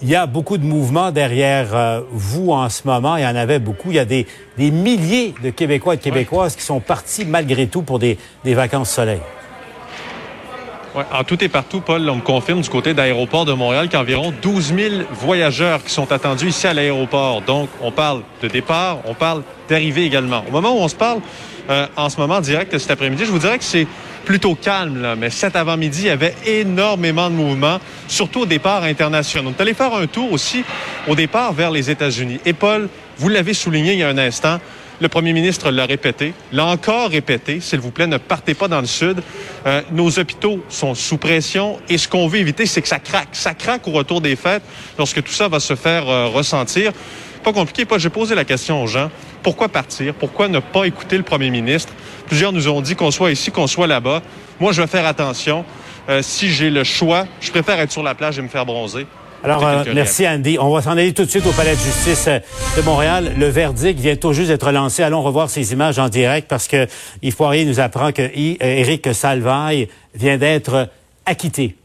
il 0.03 0.09
y 0.09 0.15
a 0.15 0.25
beaucoup 0.25 0.57
de 0.57 0.65
mouvements 0.65 1.11
derrière 1.11 1.73
euh, 1.73 2.01
vous 2.11 2.51
en 2.51 2.67
ce 2.67 2.85
moment. 2.85 3.15
Il 3.15 3.23
y 3.23 3.25
en 3.25 3.35
avait 3.37 3.59
beaucoup. 3.59 3.89
Il 3.89 3.95
y 3.95 3.99
a 3.99 4.05
des, 4.05 4.27
des 4.57 4.69
milliers 4.69 5.33
de 5.41 5.49
Québécois 5.49 5.93
et 5.93 5.97
de 5.97 6.01
Québécoises 6.01 6.57
qui 6.57 6.61
sont 6.61 6.81
partis 6.81 7.23
malgré 7.25 7.67
tout 7.67 7.83
pour 7.83 7.99
des, 7.99 8.17
des 8.43 8.53
vacances 8.53 8.91
soleil. 8.91 9.21
En 10.95 11.23
tout 11.23 11.43
et 11.43 11.49
partout, 11.49 11.81
Paul, 11.81 12.07
on 12.07 12.17
me 12.17 12.21
confirme 12.21 12.61
du 12.61 12.69
côté 12.69 12.93
d'aéroport 12.93 13.45
de 13.45 13.53
Montréal 13.53 13.89
qu'environ 13.89 14.31
12 14.43 14.73
000 14.75 14.95
voyageurs 15.11 15.83
qui 15.83 15.91
sont 15.91 16.11
attendus 16.11 16.49
ici 16.49 16.67
à 16.67 16.73
l'aéroport. 16.73 17.41
Donc, 17.41 17.69
on 17.81 17.91
parle 17.91 18.21
de 18.43 18.47
départ, 18.47 18.99
on 19.05 19.15
parle 19.15 19.41
d'arrivée 19.67 20.03
également. 20.03 20.43
Au 20.47 20.51
moment 20.51 20.71
où 20.73 20.81
on 20.81 20.87
se 20.87 20.95
parle, 20.95 21.21
euh, 21.71 21.87
en 21.97 22.09
ce 22.09 22.17
moment, 22.17 22.41
direct 22.41 22.77
cet 22.77 22.91
après-midi, 22.91 23.25
je 23.25 23.31
vous 23.31 23.39
dirais 23.39 23.57
que 23.57 23.63
c'est 23.63 23.87
plutôt 24.23 24.53
calme, 24.53 25.15
mais 25.17 25.31
cet 25.31 25.55
avant-midi, 25.55 26.01
il 26.03 26.07
y 26.07 26.09
avait 26.11 26.35
énormément 26.45 27.29
de 27.29 27.35
mouvements, 27.35 27.79
surtout 28.07 28.41
au 28.41 28.45
départ 28.45 28.83
international. 28.83 29.47
On 29.47 29.57
est 29.57 29.61
allé 29.61 29.73
faire 29.73 29.95
un 29.95 30.05
tour 30.05 30.31
aussi 30.31 30.63
au 31.07 31.15
départ 31.15 31.53
vers 31.53 31.71
les 31.71 31.89
États-Unis. 31.89 32.39
Et 32.45 32.53
Paul, 32.53 32.87
vous 33.17 33.29
l'avez 33.29 33.55
souligné 33.55 33.93
il 33.93 33.99
y 33.99 34.03
a 34.03 34.09
un 34.09 34.17
instant, 34.19 34.59
le 35.01 35.07
premier 35.07 35.33
ministre 35.33 35.71
l'a 35.71 35.85
répété, 35.85 36.33
l'a 36.51 36.65
encore 36.65 37.09
répété, 37.09 37.59
s'il 37.59 37.79
vous 37.79 37.91
plaît, 37.91 38.07
ne 38.07 38.17
partez 38.17 38.53
pas 38.53 38.67
dans 38.67 38.79
le 38.79 38.87
sud. 38.87 39.21
Euh, 39.65 39.81
nos 39.91 40.19
hôpitaux 40.19 40.63
sont 40.69 40.95
sous 40.95 41.17
pression 41.17 41.79
et 41.89 41.97
ce 41.97 42.07
qu'on 42.07 42.27
veut 42.27 42.39
éviter, 42.39 42.65
c'est 42.65 42.81
que 42.81 42.87
ça 42.87 42.99
craque. 42.99 43.29
Ça 43.33 43.53
craque 43.53 43.87
au 43.87 43.91
retour 43.91 44.21
des 44.21 44.35
fêtes 44.35 44.63
lorsque 44.97 45.23
tout 45.23 45.31
ça 45.31 45.47
va 45.47 45.59
se 45.59 45.75
faire 45.75 46.07
euh, 46.07 46.27
ressentir. 46.27 46.91
Pas 47.43 47.51
compliqué, 47.51 47.85
pas. 47.85 47.97
J'ai 47.97 48.09
posé 48.09 48.35
la 48.35 48.45
question 48.45 48.81
aux 48.81 48.87
gens. 48.87 49.11
Pourquoi 49.41 49.67
partir? 49.67 50.13
Pourquoi 50.13 50.47
ne 50.47 50.59
pas 50.59 50.85
écouter 50.85 51.17
le 51.17 51.23
premier 51.23 51.49
ministre? 51.49 51.91
Plusieurs 52.27 52.53
nous 52.53 52.69
ont 52.69 52.79
dit 52.79 52.95
qu'on 52.95 53.11
soit 53.11 53.31
ici, 53.31 53.51
qu'on 53.51 53.67
soit 53.67 53.87
là-bas. 53.87 54.21
Moi, 54.61 54.71
je 54.71 54.81
vais 54.81 54.87
faire 54.87 55.05
attention. 55.05 55.65
Euh, 56.07 56.21
si 56.21 56.49
j'ai 56.49 56.69
le 56.69 56.83
choix, 56.85 57.25
je 57.41 57.51
préfère 57.51 57.79
être 57.79 57.91
sur 57.91 58.03
la 58.03 58.15
plage 58.15 58.39
et 58.39 58.41
me 58.41 58.47
faire 58.47 58.65
bronzer. 58.65 59.05
Alors, 59.43 59.67
euh, 59.67 59.83
merci 59.93 60.25
Andy. 60.25 60.57
On 60.57 60.73
va 60.73 60.81
s'en 60.81 60.91
aller 60.91 61.11
tout 61.11 61.25
de 61.25 61.29
suite 61.29 61.45
au 61.45 61.51
Palais 61.51 61.75
de 61.75 61.79
justice 61.79 62.27
euh, 62.29 62.39
de 62.77 62.81
Montréal. 62.81 63.33
Le 63.37 63.47
verdict 63.47 63.99
vient 63.99 64.15
tout 64.15 64.31
juste 64.31 64.47
d'être 64.47 64.71
lancé. 64.71 65.03
Allons 65.03 65.21
revoir 65.21 65.49
ces 65.49 65.73
images 65.73 65.99
en 65.99 66.07
direct 66.07 66.47
parce 66.47 66.69
que 66.69 66.87
Yves 67.21 67.35
Poirier 67.35 67.65
nous 67.65 67.81
apprend 67.81 68.13
que 68.13 68.21
Éric 68.33 69.13
Salvaille 69.13 69.89
vient 70.15 70.37
d'être 70.37 70.87
acquitté. 71.25 71.75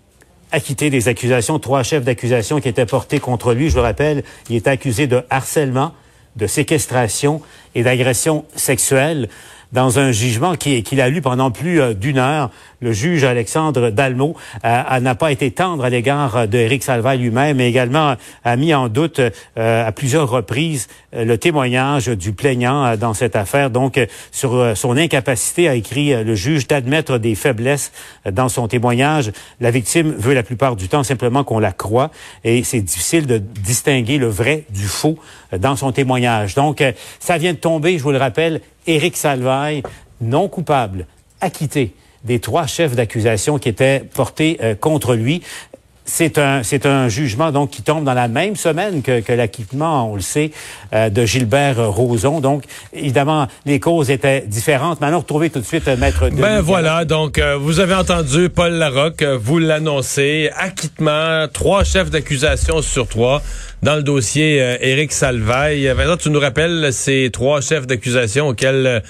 Acquitté 0.53 0.88
des 0.88 1.09
accusations, 1.09 1.59
trois 1.59 1.83
chefs 1.83 2.05
d'accusation 2.05 2.61
qui 2.61 2.69
étaient 2.69 2.87
portés 2.87 3.19
contre 3.19 3.53
lui. 3.55 3.71
Je 3.71 3.75
le 3.75 3.83
rappelle, 3.83 4.23
il 4.49 4.55
est 4.55 4.69
accusé 4.69 5.09
de 5.09 5.25
harcèlement, 5.29 5.95
de 6.37 6.47
séquestration 6.47 7.43
et 7.75 7.83
d'agression 7.83 8.45
sexuelle 8.55 9.29
dans 9.73 9.99
un 9.99 10.12
jugement 10.12 10.55
qu'il 10.57 11.00
a 11.00 11.09
lu 11.09 11.21
pendant 11.21 11.50
plus 11.50 11.81
euh, 11.81 11.95
d'une 11.95 12.19
heure. 12.19 12.50
Le 12.80 12.92
juge 12.92 13.25
Alexandre 13.25 13.90
Dalmo 13.90 14.37
euh, 14.64 15.00
n'a 15.00 15.14
pas 15.16 15.32
été 15.32 15.50
tendre 15.50 15.85
à 15.85 15.90
l'égard 15.90 16.47
d'Éric 16.47 16.85
Salvaille 16.85 17.18
lui-même, 17.18 17.56
mais 17.56 17.68
également 17.68 18.14
a 18.44 18.56
mis 18.56 18.73
en 18.73 18.88
doute 18.88 19.20
euh, 19.20 19.87
à 19.87 19.90
plusieurs 19.90 20.30
reprises 20.30 20.87
le 21.12 21.37
témoignage 21.37 22.06
du 22.06 22.32
plaignant 22.32 22.97
dans 22.97 23.14
cette 23.14 23.35
affaire. 23.35 23.70
Donc, 23.70 23.99
sur 24.30 24.76
son 24.76 24.97
incapacité, 24.97 25.68
a 25.68 25.75
écrit 25.75 26.12
le 26.23 26.35
juge 26.35 26.68
d'admettre 26.68 27.18
des 27.18 27.35
faiblesses 27.35 27.92
dans 28.30 28.49
son 28.49 28.68
témoignage. 28.68 29.32
La 29.61 29.70
victime 29.70 30.12
veut 30.12 30.35
la 30.35 30.42
plupart 30.42 30.76
du 30.76 30.88
temps 30.88 31.02
simplement 31.02 31.44
qu'on 31.44 31.58
la 31.58 31.73
croit 31.73 32.11
et 32.44 32.62
c'est 32.62 32.82
difficile 32.82 33.26
de 33.26 33.38
distinguer 33.38 34.18
le 34.18 34.28
vrai 34.28 34.64
du 34.70 34.87
faux 34.87 35.18
dans 35.56 35.76
son 35.76 35.92
témoignage. 35.92 36.54
Donc, 36.54 36.85
ça 37.20 37.38
vient 37.38 37.54
de 37.54 37.58
tomber, 37.58 37.97
je 37.97 38.02
vous 38.02 38.12
le 38.12 38.18
rappelle, 38.18 38.61
Éric 38.87 39.16
Salvaille, 39.16 39.82
non 40.20 40.49
coupable, 40.49 41.06
acquitté 41.40 41.94
des 42.28 42.38
trois 42.38 42.66
chefs 42.66 42.94
d'accusation 42.94 43.58
qui 43.58 43.68
étaient 43.68 44.04
portés 44.14 44.58
euh, 44.62 44.75
contre 44.75 45.14
lui. 45.14 45.42
C'est 46.04 46.38
un, 46.38 46.62
c'est 46.62 46.87
un 46.87 47.08
jugement 47.08 47.52
donc 47.52 47.68
qui 47.68 47.82
tombe 47.82 48.04
dans 48.04 48.14
la 48.14 48.28
même 48.28 48.56
semaine 48.56 49.02
que, 49.02 49.20
que 49.20 49.32
l'acquittement, 49.32 50.11
on 50.11 50.14
le 50.14 50.23
sait, 50.23 50.52
euh, 50.94 51.11
de 51.11 51.26
Gilbert 51.26 51.90
Rozon. 51.90 52.40
Donc, 52.40 52.64
évidemment, 52.94 53.47
les 53.66 53.78
causes 53.78 54.11
étaient 54.11 54.40
différentes. 54.47 55.02
Maintenant, 55.02 55.18
retrouvez 55.18 55.50
tout 55.50 55.61
de 55.61 55.66
suite 55.66 55.87
euh, 55.87 55.99
Maître 55.99 56.30
Ben 56.30 56.61
voilà, 56.61 57.04
donc 57.04 57.38
vous 57.61 57.80
avez 57.80 57.94
entendu 57.94 58.49
Paul 58.49 58.73
Larocque, 58.73 59.23
vous 59.23 59.58
l'annoncer, 59.58 60.50
acquittement, 60.56 61.47
trois 61.52 61.85
chefs 61.85 62.11
d'accusation 62.11 62.80
sur 62.80 63.06
trois 63.06 63.42
dans 63.82 63.97
le 63.97 64.02
dossier 64.02 64.61
euh, 64.61 64.76
Éric 64.80 65.12
Salvaille. 65.12 65.87
Vincent, 65.87 66.16
tu 66.16 66.30
nous 66.30 66.40
rappelles 66.40 66.88
ces 66.92 67.30
trois 67.32 67.61
chefs 67.61 67.87
d'accusation 67.87 68.49
auxquels 68.49 68.87
euh, 68.87 69.00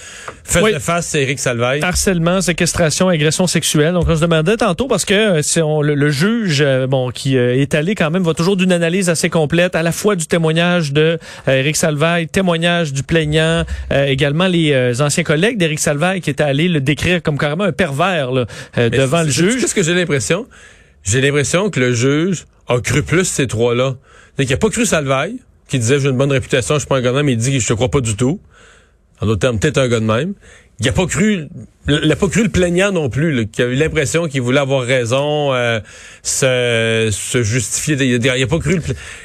fait 0.45 0.79
face 0.79 1.15
Éric 1.15 1.39
Salvaille? 1.39 1.81
Harcèlement, 1.83 2.41
séquestration, 2.41 3.09
agression 3.09 3.47
sexuelle. 3.47 3.95
Donc, 3.95 4.07
on 4.09 4.17
se 4.17 4.21
demandait 4.21 4.57
tantôt 4.57 4.87
parce 4.87 5.05
que 5.05 5.15
euh, 5.15 5.43
si 5.43 5.63
on, 5.63 5.81
le, 5.81 6.11
juge, 6.11 6.65
bon, 6.89 7.11
qui 7.11 7.37
est 7.37 7.75
allé 7.75 7.95
quand 7.95 8.11
même, 8.11 8.23
va 8.23 8.35
toujours 8.35 8.57
d'une 8.57 8.73
analyse 8.73 9.09
assez 9.09 9.31
complète, 9.31 9.75
à 9.75 9.83
la 9.83 9.93
fois 9.93 10.17
du 10.17 10.27
témoignage 10.27 10.93
de 10.93 11.19
Éric 11.47 11.77
Salvaille, 11.77 12.29
témoignage 12.29 12.93
du 12.93 13.03
plaignant, 13.03 13.65
également 13.91 14.47
les 14.47 15.01
anciens 15.01 15.25
collègues 15.25 15.59
d'Éric 15.59 15.79
Salvaille 15.79 16.21
qui 16.21 16.31
étaient 16.31 16.43
allés 16.43 16.69
le 16.69 16.81
décrire 16.81 17.23
comme 17.23 17.39
carrément 17.39 17.65
un 17.65 17.73
pervers 17.73 18.33
là, 18.33 18.47
devant 18.77 19.23
le 19.23 19.31
juge. 19.31 19.61
Qu'est-ce 19.61 19.75
que 19.75 19.83
j'ai 19.83 19.95
l'impression? 19.95 20.47
J'ai 21.03 21.21
l'impression 21.21 21.71
que 21.71 21.81
le 21.81 21.93
juge 21.93 22.47
a 22.69 22.81
cru 22.81 23.03
plus 23.03 23.25
ces 23.25 23.47
trois-là. 23.47 23.97
Il 24.39 24.49
n'a 24.49 24.57
pas 24.57 24.71
cru 24.71 24.87
Salvaille, 24.87 25.39
qui 25.69 25.79
disait 25.79 25.99
j'ai 25.99 26.09
une 26.09 26.17
bonne 26.17 26.33
réputation, 26.33 26.75
je 26.75 26.81
suis 26.81 26.89
pas 26.89 26.99
un 26.99 27.03
gars 27.03 27.11
de 27.11 27.17
même, 27.17 27.29
il 27.29 27.37
dit 27.37 27.59
je 27.59 27.67
te 27.67 27.73
crois 27.73 27.91
pas 27.91 28.01
du 28.01 28.17
tout. 28.17 28.41
En 29.21 29.27
d'autres 29.27 29.41
termes, 29.41 29.59
peut-être 29.59 29.79
un 29.79 29.89
gars 29.89 30.01
de 30.01 30.05
même. 30.05 30.35
Il 30.79 30.87
n'a 30.87 30.93
pas 30.93 31.07
cru, 31.07 31.49
il 31.89 32.13
a 32.13 32.15
pas 32.15 32.29
cru 32.29 32.45
le 32.45 32.51
plaignant 32.51 32.93
non 32.93 33.09
plus, 33.11 33.49
qui 33.49 33.63
a 33.63 33.67
eu 33.67 33.75
l'impression 33.75 34.29
qu'il 34.29 34.43
voulait 34.43 34.61
avoir 34.61 34.83
raison, 34.83 35.53
euh, 35.53 35.81
se, 36.23 37.09
se 37.11 37.43
justifier. 37.43 37.97
Il 37.97 38.43
a 38.43 38.47
pas 38.47 38.59
cru. 38.61 38.77
Le, 38.77 38.83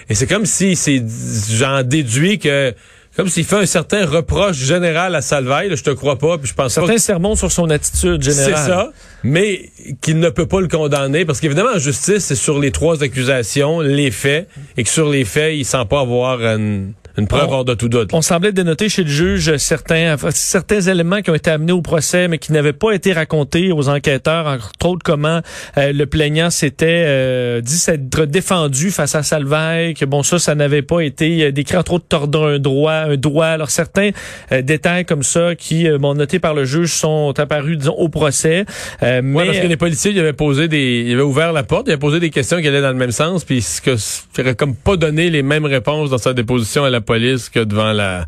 et 0.09 0.15
c'est 0.15 0.25
comme 0.25 0.47
si 0.47 0.75
c'est 0.75 1.03
j'en 1.51 1.83
déduis 1.83 2.39
que 2.39 2.73
comme 3.15 3.29
s'il 3.29 3.43
fait 3.45 3.57
un 3.57 3.65
certain 3.65 4.05
reproche 4.05 4.57
général 4.57 5.13
à 5.15 5.21
Salvaille. 5.21 5.69
Là, 5.69 5.75
je 5.75 5.83
te 5.83 5.91
crois 5.91 6.17
pas, 6.17 6.37
puis 6.37 6.47
je 6.47 6.53
pense 6.53 6.73
Certains 6.73 6.93
pas. 6.93 6.97
sermons 6.99 7.35
sur 7.35 7.51
son 7.51 7.69
attitude 7.69 8.23
C'est 8.23 8.31
générale. 8.45 8.67
ça, 8.67 8.91
mais 9.23 9.69
qu'il 10.01 10.19
ne 10.19 10.29
peut 10.29 10.47
pas 10.47 10.61
le 10.61 10.67
condamner 10.67 11.23
parce 11.25 11.39
qu'évidemment 11.39 11.71
en 11.75 11.79
justice 11.79 12.25
c'est 12.25 12.35
sur 12.35 12.59
les 12.59 12.71
trois 12.71 13.03
accusations, 13.03 13.81
les 13.81 14.11
faits, 14.11 14.47
et 14.77 14.83
que 14.83 14.89
sur 14.89 15.09
les 15.09 15.25
faits 15.25 15.55
il 15.55 15.63
sent 15.65 15.85
pas 15.89 15.99
avoir 16.01 16.39
une, 16.41 16.93
une 17.17 17.27
preuve 17.27 17.47
On- 17.49 17.53
hors 17.53 17.65
de 17.65 17.73
tout 17.73 17.89
doute. 17.89 18.09
On 18.13 18.21
semblait 18.21 18.51
dénoter 18.51 18.89
chez 18.89 19.03
le 19.03 19.09
juge 19.09 19.57
certains, 19.57 20.15
certains 20.31 20.81
éléments 20.81 21.21
qui 21.21 21.29
ont 21.29 21.35
été 21.35 21.51
amenés 21.51 21.71
au 21.71 21.81
procès, 21.81 22.27
mais 22.27 22.37
qui 22.37 22.51
n'avaient 22.51 22.73
pas 22.73 22.91
été 22.91 23.13
racontés 23.13 23.71
aux 23.71 23.89
enquêteurs, 23.89 24.47
entre 24.47 24.85
autres 24.89 25.03
comment 25.03 25.41
euh, 25.77 25.93
le 25.93 26.05
plaignant 26.05 26.49
s'était 26.49 27.03
euh, 27.05 27.61
dit 27.61 27.77
s'être 27.77 28.25
défendu 28.25 28.89
face 28.91 29.15
à 29.15 29.23
Salvaille, 29.23 29.93
que 29.93 30.05
bon 30.05 30.23
ça, 30.23 30.39
ça 30.39 30.55
n'avait 30.55 30.81
pas 30.81 31.01
été 31.01 31.43
euh, 31.45 31.51
décrit 31.51 31.77
entre 31.77 31.93
autres 31.93 32.07
tordre 32.07 32.47
un 32.47 32.59
droit, 32.59 32.93
un 32.93 33.15
doigt. 33.15 33.47
Alors 33.47 33.69
certains 33.69 34.11
euh, 34.51 34.61
détails 34.61 35.05
comme 35.05 35.23
ça 35.23 35.55
qui, 35.55 35.87
bon, 35.99 36.15
notés 36.15 36.39
par 36.39 36.53
le 36.53 36.65
juge, 36.65 36.93
sont 36.93 37.33
apparus 37.37 37.77
disons 37.77 37.95
au 37.95 38.09
procès. 38.09 38.65
Euh, 39.01 39.13
Ouais, 39.13 39.21
mais 39.21 39.45
parce 39.45 39.59
que 39.59 39.67
les 39.67 39.77
policiers 39.77 40.11
ils 40.11 40.19
avaient 40.19 40.33
posé 40.33 40.67
des, 40.67 41.03
ils 41.07 41.13
avaient 41.13 41.21
ouvert 41.21 41.53
la 41.53 41.63
porte, 41.63 41.87
ils 41.87 41.91
avaient 41.91 41.99
posé 41.99 42.19
des 42.19 42.29
questions 42.29 42.59
qui 42.61 42.67
allaient 42.67 42.81
dans 42.81 42.89
le 42.91 42.97
même 42.97 43.11
sens, 43.11 43.43
puis 43.43 43.61
ce 43.61 43.81
que 43.81 43.95
il 44.37 44.41
aurait 44.41 44.55
comme 44.55 44.75
pas 44.75 44.97
donné 44.97 45.29
les 45.29 45.43
mêmes 45.43 45.65
réponses 45.65 46.09
dans 46.09 46.17
sa 46.17 46.33
déposition 46.33 46.83
à 46.83 46.89
la 46.89 46.99
police 47.03 47.49
que 47.49 47.59
devant 47.59 47.93
la 47.93 48.25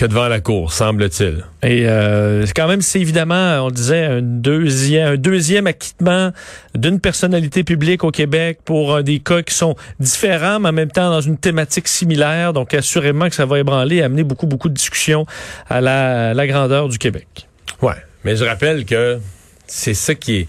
que 0.00 0.06
devant 0.06 0.28
la 0.28 0.40
cour, 0.40 0.72
semble-t-il. 0.72 1.44
Et 1.62 1.86
euh, 1.86 2.46
quand 2.56 2.66
même, 2.66 2.80
c'est 2.80 3.02
évidemment, 3.02 3.62
on 3.62 3.66
le 3.66 3.74
disait, 3.74 4.06
un 4.06 4.22
deuxième, 4.22 5.12
un 5.12 5.18
deuxième 5.18 5.66
acquittement 5.66 6.32
d'une 6.74 7.00
personnalité 7.00 7.64
publique 7.64 8.02
au 8.02 8.10
Québec 8.10 8.60
pour 8.64 8.94
euh, 8.94 9.02
des 9.02 9.18
cas 9.18 9.42
qui 9.42 9.54
sont 9.54 9.76
différents, 9.98 10.58
mais 10.58 10.70
en 10.70 10.72
même 10.72 10.90
temps 10.90 11.10
dans 11.10 11.20
une 11.20 11.36
thématique 11.36 11.86
similaire. 11.86 12.54
Donc, 12.54 12.72
assurément 12.72 13.28
que 13.28 13.34
ça 13.34 13.44
va 13.44 13.58
ébranler 13.58 13.96
et 13.96 14.02
amener 14.02 14.24
beaucoup, 14.24 14.46
beaucoup 14.46 14.70
de 14.70 14.74
discussions 14.74 15.26
à 15.68 15.82
la, 15.82 16.30
à 16.30 16.34
la 16.34 16.46
grandeur 16.46 16.88
du 16.88 16.96
Québec. 16.96 17.46
Ouais, 17.82 17.92
mais 18.24 18.36
je 18.36 18.46
rappelle 18.46 18.86
que 18.86 19.18
c'est 19.66 19.92
ça 19.92 20.14
qui 20.14 20.48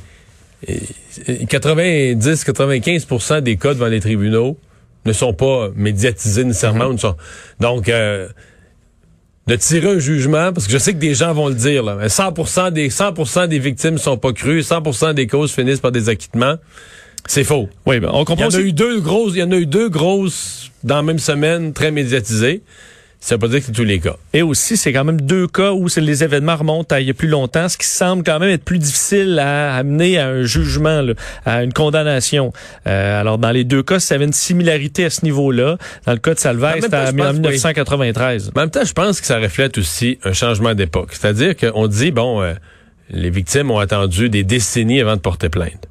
est 0.66 1.28
90-95% 1.28 3.42
des 3.42 3.58
cas 3.58 3.74
devant 3.74 3.88
les 3.88 4.00
tribunaux 4.00 4.58
ne 5.06 5.14
sont 5.14 5.34
pas 5.34 5.70
médiatisés 5.76 6.44
nécessairement. 6.44 6.86
Mhm. 6.88 6.94
ne 6.94 6.98
sont- 6.98 7.16
Donc, 7.60 7.90
euh, 7.90 8.28
de 9.48 9.56
tirer 9.56 9.90
un 9.96 10.00
jugement, 10.00 10.54
parce 10.54 10.68
que 10.68 10.74
je 10.74 10.78
sais 10.78 10.94
que 10.94 11.00
des 11.00 11.16
gens 11.16 11.34
vont 11.34 11.48
le 11.48 11.56
dire, 11.56 11.84
là, 11.84 11.96
mais 12.00 12.10
100% 12.10 12.70
des 12.72 12.90
100% 12.90 13.48
des 13.48 13.60
victimes 13.60 13.98
sont 13.98 14.18
pas 14.18 14.34
crues, 14.34 14.62
100% 14.62 15.14
des 15.14 15.28
causes 15.28 15.52
finissent 15.52 15.80
par 15.80 15.92
des 15.92 16.10
acquittements. 16.10 16.56
C'est 17.28 17.44
faux. 17.44 17.70
Oui, 17.86 18.00
ben, 18.00 18.10
on 18.14 18.20
Il 18.20 18.22
y 18.22 18.26
comprend 18.26 18.46
en 18.48 18.50
a 18.54 18.60
eu 18.60 18.74
deux 18.74 19.00
grosses, 19.00 19.34
il 19.34 19.40
y 19.40 19.44
en 19.44 19.52
a 19.52 19.56
eu 19.58 19.66
deux 19.66 19.90
grosses 19.90 20.72
dans 20.84 20.96
la 20.98 21.04
même 21.04 21.20
semaine, 21.20 21.74
très 21.74 21.92
médiatisées. 21.92 22.62
Ça 23.24 23.36
veut 23.36 23.40
pas 23.40 23.48
dire 23.50 23.60
que 23.60 23.68
c'est 23.68 23.72
tous 23.72 23.84
les 23.84 24.00
cas. 24.00 24.16
Et 24.34 24.42
aussi, 24.42 24.76
c'est 24.78 24.92
quand 24.92 25.04
même 25.04 25.22
deux 25.22 25.48
cas 25.48 25.74
où 25.74 25.86
les 25.96 26.24
événements 26.24 26.56
remontent 26.56 26.96
à 26.96 27.00
il 27.02 27.06
y 27.06 27.12
a 27.12 27.14
plus 27.14 27.28
longtemps, 27.28 27.70
ce 27.70 27.78
qui 27.78 27.86
semble 27.86 28.24
quand 28.24 28.40
même 28.40 28.50
être 28.50 28.64
plus 28.64 28.80
difficile 28.80 29.38
à 29.38 29.76
amener 29.76 30.18
à 30.18 30.30
un 30.30 30.42
jugement, 30.42 31.02
là, 31.04 31.14
à 31.46 31.64
une 31.64 31.72
condamnation. 31.72 32.52
Euh, 32.88 33.22
alors, 33.22 33.38
dans 33.38 33.52
les 33.52 33.64
deux 33.64 33.84
cas, 33.84 34.00
ça 34.00 34.16
avait 34.16 34.26
une 34.26 34.34
similarité 34.34 35.06
à 35.06 35.12
ce 35.12 35.24
niveau-là. 35.24 35.78
Dans 36.08 36.14
le 36.14 36.18
cas 36.18 36.34
de 36.34 36.40
même 36.74 36.82
c'était 36.82 36.98
en 36.98 37.06
je 37.06 37.12
pense, 37.12 37.16
oui. 37.36 37.42
1993. 37.42 38.52
Mais 38.56 38.62
en 38.62 38.64
même 38.64 38.72
temps, 38.72 38.84
je 38.84 38.94
pense 38.94 39.22
que 39.22 39.28
ça 39.28 39.38
reflète 39.38 39.78
aussi 39.78 40.18
un 40.24 40.34
changement 40.34 40.74
d'époque. 40.74 41.10
C'est-à-dire 41.12 41.56
qu'on 41.56 41.86
dit, 41.86 42.10
bon, 42.10 42.42
euh, 42.42 42.54
les 43.12 43.30
victimes 43.30 43.70
ont 43.70 43.78
attendu 43.80 44.30
des 44.30 44.44
décennies 44.44 45.00
avant 45.00 45.16
de 45.16 45.22
porter 45.22 45.50
plainte. 45.50 45.88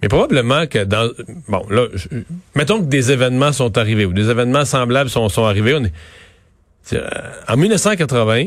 Mais 0.00 0.06
probablement 0.08 0.68
que 0.68 0.84
dans... 0.84 1.10
Bon, 1.48 1.64
là, 1.70 1.86
je- 1.94 2.06
mettons 2.54 2.78
que 2.80 2.86
des 2.86 3.10
événements 3.10 3.52
sont 3.52 3.76
arrivés 3.78 4.04
ou 4.04 4.12
des 4.12 4.30
événements 4.30 4.64
semblables 4.64 5.10
sont, 5.10 5.28
sont 5.28 5.44
arrivés. 5.44 5.74
On 5.74 5.84
est, 5.84 5.92
en 7.48 7.56
1980, 7.56 8.46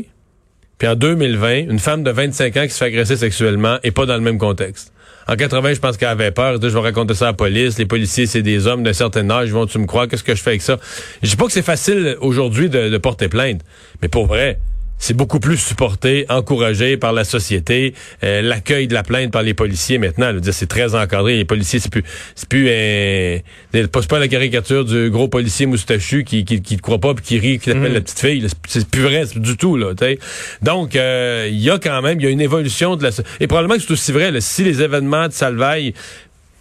puis 0.78 0.88
en 0.88 0.94
2020, 0.94 1.70
une 1.70 1.78
femme 1.78 2.02
de 2.02 2.10
25 2.10 2.56
ans 2.56 2.62
qui 2.62 2.70
se 2.70 2.78
fait 2.78 2.86
agresser 2.86 3.16
sexuellement 3.16 3.78
est 3.82 3.90
pas 3.90 4.06
dans 4.06 4.14
le 4.14 4.22
même 4.22 4.38
contexte. 4.38 4.92
En 5.28 5.36
80, 5.36 5.74
je 5.74 5.78
pense 5.80 5.96
qu'elle 5.96 6.08
avait 6.08 6.30
peur. 6.30 6.60
Je 6.60 6.66
vais 6.66 6.80
raconter 6.80 7.14
ça 7.14 7.26
à 7.26 7.28
la 7.28 7.34
police. 7.34 7.78
Les 7.78 7.86
policiers, 7.86 8.26
c'est 8.26 8.42
des 8.42 8.66
hommes 8.66 8.82
d'un 8.82 8.94
certain 8.94 9.28
âge. 9.30 9.48
Ils 9.48 9.54
vont, 9.54 9.66
tu 9.66 9.78
me 9.78 9.86
crois, 9.86 10.08
qu'est-ce 10.08 10.24
que 10.24 10.34
je 10.34 10.42
fais 10.42 10.50
avec 10.50 10.62
ça? 10.62 10.78
Je 11.22 11.28
dis 11.30 11.36
pas 11.36 11.46
que 11.46 11.52
c'est 11.52 11.62
facile 11.62 12.16
aujourd'hui 12.20 12.68
de 12.68 12.98
porter 12.98 13.28
plainte. 13.28 13.60
Mais 14.02 14.08
pour 14.08 14.26
vrai, 14.26 14.58
c'est 15.02 15.14
beaucoup 15.14 15.40
plus 15.40 15.56
supporté, 15.56 16.26
encouragé 16.28 16.96
par 16.98 17.12
la 17.14 17.24
société. 17.24 17.94
Euh, 18.22 18.42
L'accueil 18.42 18.86
de 18.86 18.94
la 18.94 19.02
plainte 19.02 19.32
par 19.32 19.42
les 19.42 19.54
policiers 19.54 19.96
maintenant, 19.98 20.30
c'est 20.52 20.68
très 20.68 20.94
encadré. 20.94 21.36
Les 21.38 21.44
policiers, 21.46 21.80
c'est 21.80 21.90
plus, 21.90 22.04
c'est 22.34 22.48
plus 22.48 22.68
un, 22.68 23.38
c'est 23.72 24.08
pas 24.08 24.18
la 24.18 24.28
caricature 24.28 24.84
du 24.84 25.08
gros 25.10 25.26
policier 25.26 25.64
moustachu 25.66 26.22
qui, 26.24 26.44
qui, 26.44 26.60
qui 26.62 26.76
te 26.76 26.82
croit 26.82 26.98
pas 26.98 27.14
puis 27.14 27.24
qui 27.24 27.38
rit, 27.38 27.58
qui 27.58 27.70
t'appelle 27.72 27.94
la 27.94 28.00
petite 28.02 28.20
fille. 28.20 28.46
C'est- 28.68 28.86
plus 28.88 29.02
vrai 29.02 29.24
c'est 29.26 29.40
du 29.40 29.56
tout 29.56 29.76
là. 29.76 29.94
t'sais. 29.94 30.18
Donc, 30.62 30.94
euh, 30.96 31.48
il 31.50 31.58
y 31.60 31.70
a 31.70 31.78
quand 31.78 32.02
même, 32.02 32.20
il 32.20 32.24
y 32.24 32.26
a 32.26 32.30
une 32.30 32.40
évolution 32.40 32.96
de 32.96 33.02
la. 33.02 33.10
Et 33.40 33.46
probablement 33.46 33.76
que 33.76 33.82
c'est 33.82 33.92
aussi 33.92 34.12
vrai. 34.12 34.30
là, 34.30 34.40
si 34.42 34.62
les 34.64 34.82
événements 34.82 35.28
de 35.28 35.32
Salvaille 35.32 35.94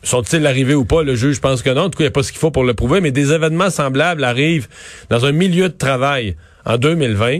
sont-ils 0.01 0.45
arrivés 0.47 0.75
ou 0.75 0.85
pas? 0.85 1.03
Le 1.03 1.15
juge 1.15 1.41
pense 1.41 1.61
que 1.61 1.69
non. 1.71 1.81
En 1.81 1.89
tout 1.89 1.97
cas, 1.97 2.03
il 2.03 2.07
n'y 2.07 2.07
a 2.07 2.11
pas 2.11 2.23
ce 2.23 2.31
qu'il 2.31 2.39
faut 2.39 2.51
pour 2.51 2.63
le 2.63 2.73
prouver. 2.73 3.01
Mais 3.01 3.11
des 3.11 3.33
événements 3.33 3.69
semblables 3.69 4.23
arrivent 4.23 4.67
dans 5.09 5.25
un 5.25 5.33
milieu 5.33 5.67
de 5.69 5.73
travail 5.77 6.35
en 6.65 6.77
2020 6.77 7.39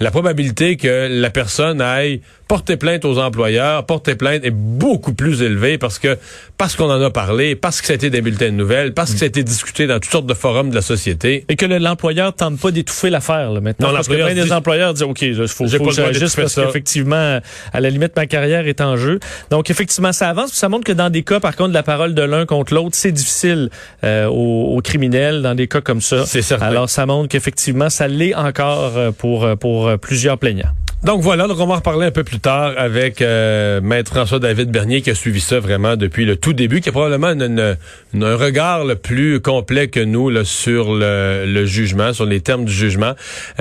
la 0.00 0.10
probabilité 0.10 0.76
que 0.76 1.08
la 1.10 1.30
personne 1.30 1.80
aille 1.80 2.22
porter 2.48 2.76
plainte 2.76 3.04
aux 3.04 3.18
employeurs, 3.18 3.84
porter 3.84 4.14
plainte 4.16 4.44
est 4.44 4.50
beaucoup 4.50 5.12
plus 5.12 5.42
élevée 5.42 5.76
parce 5.78 5.98
que 5.98 6.16
parce 6.56 6.74
qu'on 6.74 6.90
en 6.90 7.00
a 7.00 7.10
parlé, 7.10 7.54
parce 7.54 7.80
que 7.80 7.86
ça 7.86 7.92
a 7.92 7.96
été 7.96 8.10
des 8.10 8.20
bulletins 8.20 8.46
de 8.46 8.50
nouvelles, 8.52 8.94
parce 8.94 9.12
que 9.12 9.18
ça 9.18 9.26
a 9.26 9.28
été 9.28 9.44
discuté 9.44 9.86
dans 9.86 10.00
toutes 10.00 10.10
sortes 10.10 10.26
de 10.26 10.34
forums 10.34 10.70
de 10.70 10.74
la 10.74 10.80
société. 10.82 11.44
Et 11.48 11.54
que 11.56 11.66
le- 11.66 11.78
l'employeur 11.78 12.32
tente 12.34 12.58
pas 12.58 12.70
d'étouffer 12.72 13.10
l'affaire 13.10 13.52
là, 13.52 13.60
maintenant. 13.60 13.88
Non, 13.88 13.94
parce 13.94 14.08
que 14.08 14.14
plein 14.14 14.34
des 14.34 14.52
employeurs 14.52 14.92
disent 14.94 15.02
OK, 15.04 15.22
il 15.22 15.34
faut, 15.46 15.68
faut 15.68 15.78
pas 15.78 15.84
que 15.84 15.90
j'agisse 15.92 16.34
parce 16.34 16.54
qu'effectivement, 16.54 17.38
à 17.72 17.80
la 17.80 17.90
limite, 17.90 18.16
ma 18.16 18.26
carrière 18.26 18.66
est 18.66 18.80
en 18.80 18.96
jeu. 18.96 19.20
Donc, 19.50 19.70
effectivement, 19.70 20.12
ça 20.12 20.28
avance. 20.30 20.50
Puis 20.50 20.58
ça 20.58 20.68
montre 20.68 20.84
que 20.84 20.92
dans 20.92 21.10
des 21.10 21.22
cas, 21.22 21.38
par 21.40 21.54
contre, 21.54 21.74
la 21.74 21.82
parole 21.82 22.14
de 22.14 22.22
l'un 22.22 22.46
contre 22.46 22.74
l'autre, 22.74 22.96
c'est 22.96 23.12
difficile 23.12 23.68
euh, 24.04 24.26
aux, 24.26 24.76
aux 24.76 24.80
criminels 24.80 25.42
dans 25.42 25.54
des 25.54 25.68
cas 25.68 25.80
comme 25.80 26.00
ça. 26.00 26.24
C'est 26.26 26.42
certain. 26.42 26.66
Alors, 26.66 26.88
ça 26.90 27.06
montre 27.06 27.28
qu'effectivement, 27.28 27.90
ça 27.90 28.08
l'est 28.08 28.34
encore 28.34 28.96
euh, 28.96 29.10
pour, 29.12 29.44
euh, 29.44 29.54
pour 29.54 29.90
plusieurs 29.98 30.38
plaignants. 30.38 30.72
Donc 31.04 31.22
voilà, 31.22 31.46
donc 31.46 31.60
on 31.60 31.66
va 31.66 31.74
en 31.74 31.76
reparler 31.76 32.06
un 32.06 32.10
peu 32.10 32.24
plus 32.24 32.40
tard 32.40 32.72
avec 32.76 33.22
euh, 33.22 33.80
Maître 33.80 34.10
François-David 34.12 34.70
Bernier 34.72 35.00
qui 35.00 35.10
a 35.10 35.14
suivi 35.14 35.40
ça 35.40 35.60
vraiment 35.60 35.94
depuis 35.94 36.24
le 36.24 36.34
tout 36.34 36.52
début, 36.52 36.80
qui 36.80 36.88
a 36.88 36.92
probablement 36.92 37.28
une- 37.28 37.42
une- 37.42 37.76
une- 38.14 38.24
un 38.24 38.34
regard 38.36 38.84
le 38.84 38.96
plus 38.96 39.40
complet 39.40 39.86
que 39.86 40.00
nous 40.00 40.28
là, 40.28 40.44
sur 40.44 40.92
le, 40.94 41.44
le 41.46 41.64
jugement, 41.66 42.12
sur 42.12 42.26
les 42.26 42.40
termes 42.40 42.64
du 42.64 42.72
jugement. 42.72 43.12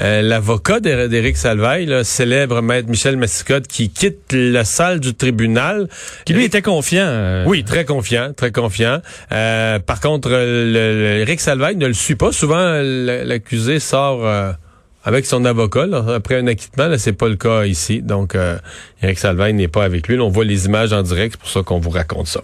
Euh, 0.02 0.24
L'avocat 0.24 0.80
d'É- 0.80 1.08
d'Éric 1.10 1.38
Salvaille, 1.38 1.86
là, 1.86 2.04
célèbre 2.04 2.62
Maître 2.64 2.90
Michel 2.90 3.18
Massicotte, 3.18 3.68
qui 3.68 3.92
quitte 3.92 4.34
la 4.34 4.66
salle 4.66 5.00
du 5.00 5.14
tribunal. 5.14 5.88
Qui 6.26 6.34
lui 6.34 6.44
était 6.44 6.64
confiant. 6.64 7.06
euh, 7.06 7.44
Oui, 7.46 7.64
très 7.64 7.86
confiant, 7.86 8.34
très 8.36 8.52
confiant. 8.52 9.00
Euh, 9.32 9.78
par 9.78 10.02
contre, 10.02 10.30
le, 10.32 10.72
le- 10.74 11.20
Éric 11.22 11.40
Salvaille 11.40 11.76
ne 11.76 11.86
le 11.86 11.94
suit 11.94 12.16
pas. 12.16 12.32
Souvent, 12.32 12.82
l'accusé 12.82 13.80
sort 13.80 14.26
euh, 14.26 14.52
avec 15.08 15.26
son 15.26 15.46
avocat 15.46 15.86
après 16.14 16.36
un 16.36 16.48
acquittement. 16.48 16.90
Là, 16.90 16.98
c'est 16.98 17.14
pas 17.14 17.30
le 17.30 17.38
cas 17.38 17.64
ici. 17.64 18.02
Donc, 18.02 18.36
euh, 18.36 18.58
Éric 19.02 19.18
Salvaille 19.20 19.54
n'est 19.54 19.70
pas 19.70 19.86
avec 19.86 20.10
lui. 20.10 20.20
On 20.20 20.28
voit 20.28 20.44
les 20.44 20.66
images 20.66 20.92
en 20.92 21.02
direct. 21.02 21.36
C'est 21.36 21.40
pour 21.40 21.50
ça 21.50 21.64
qu'on 21.64 21.80
vous 21.80 21.92
raconte 21.92 22.28
ça. 22.28 22.42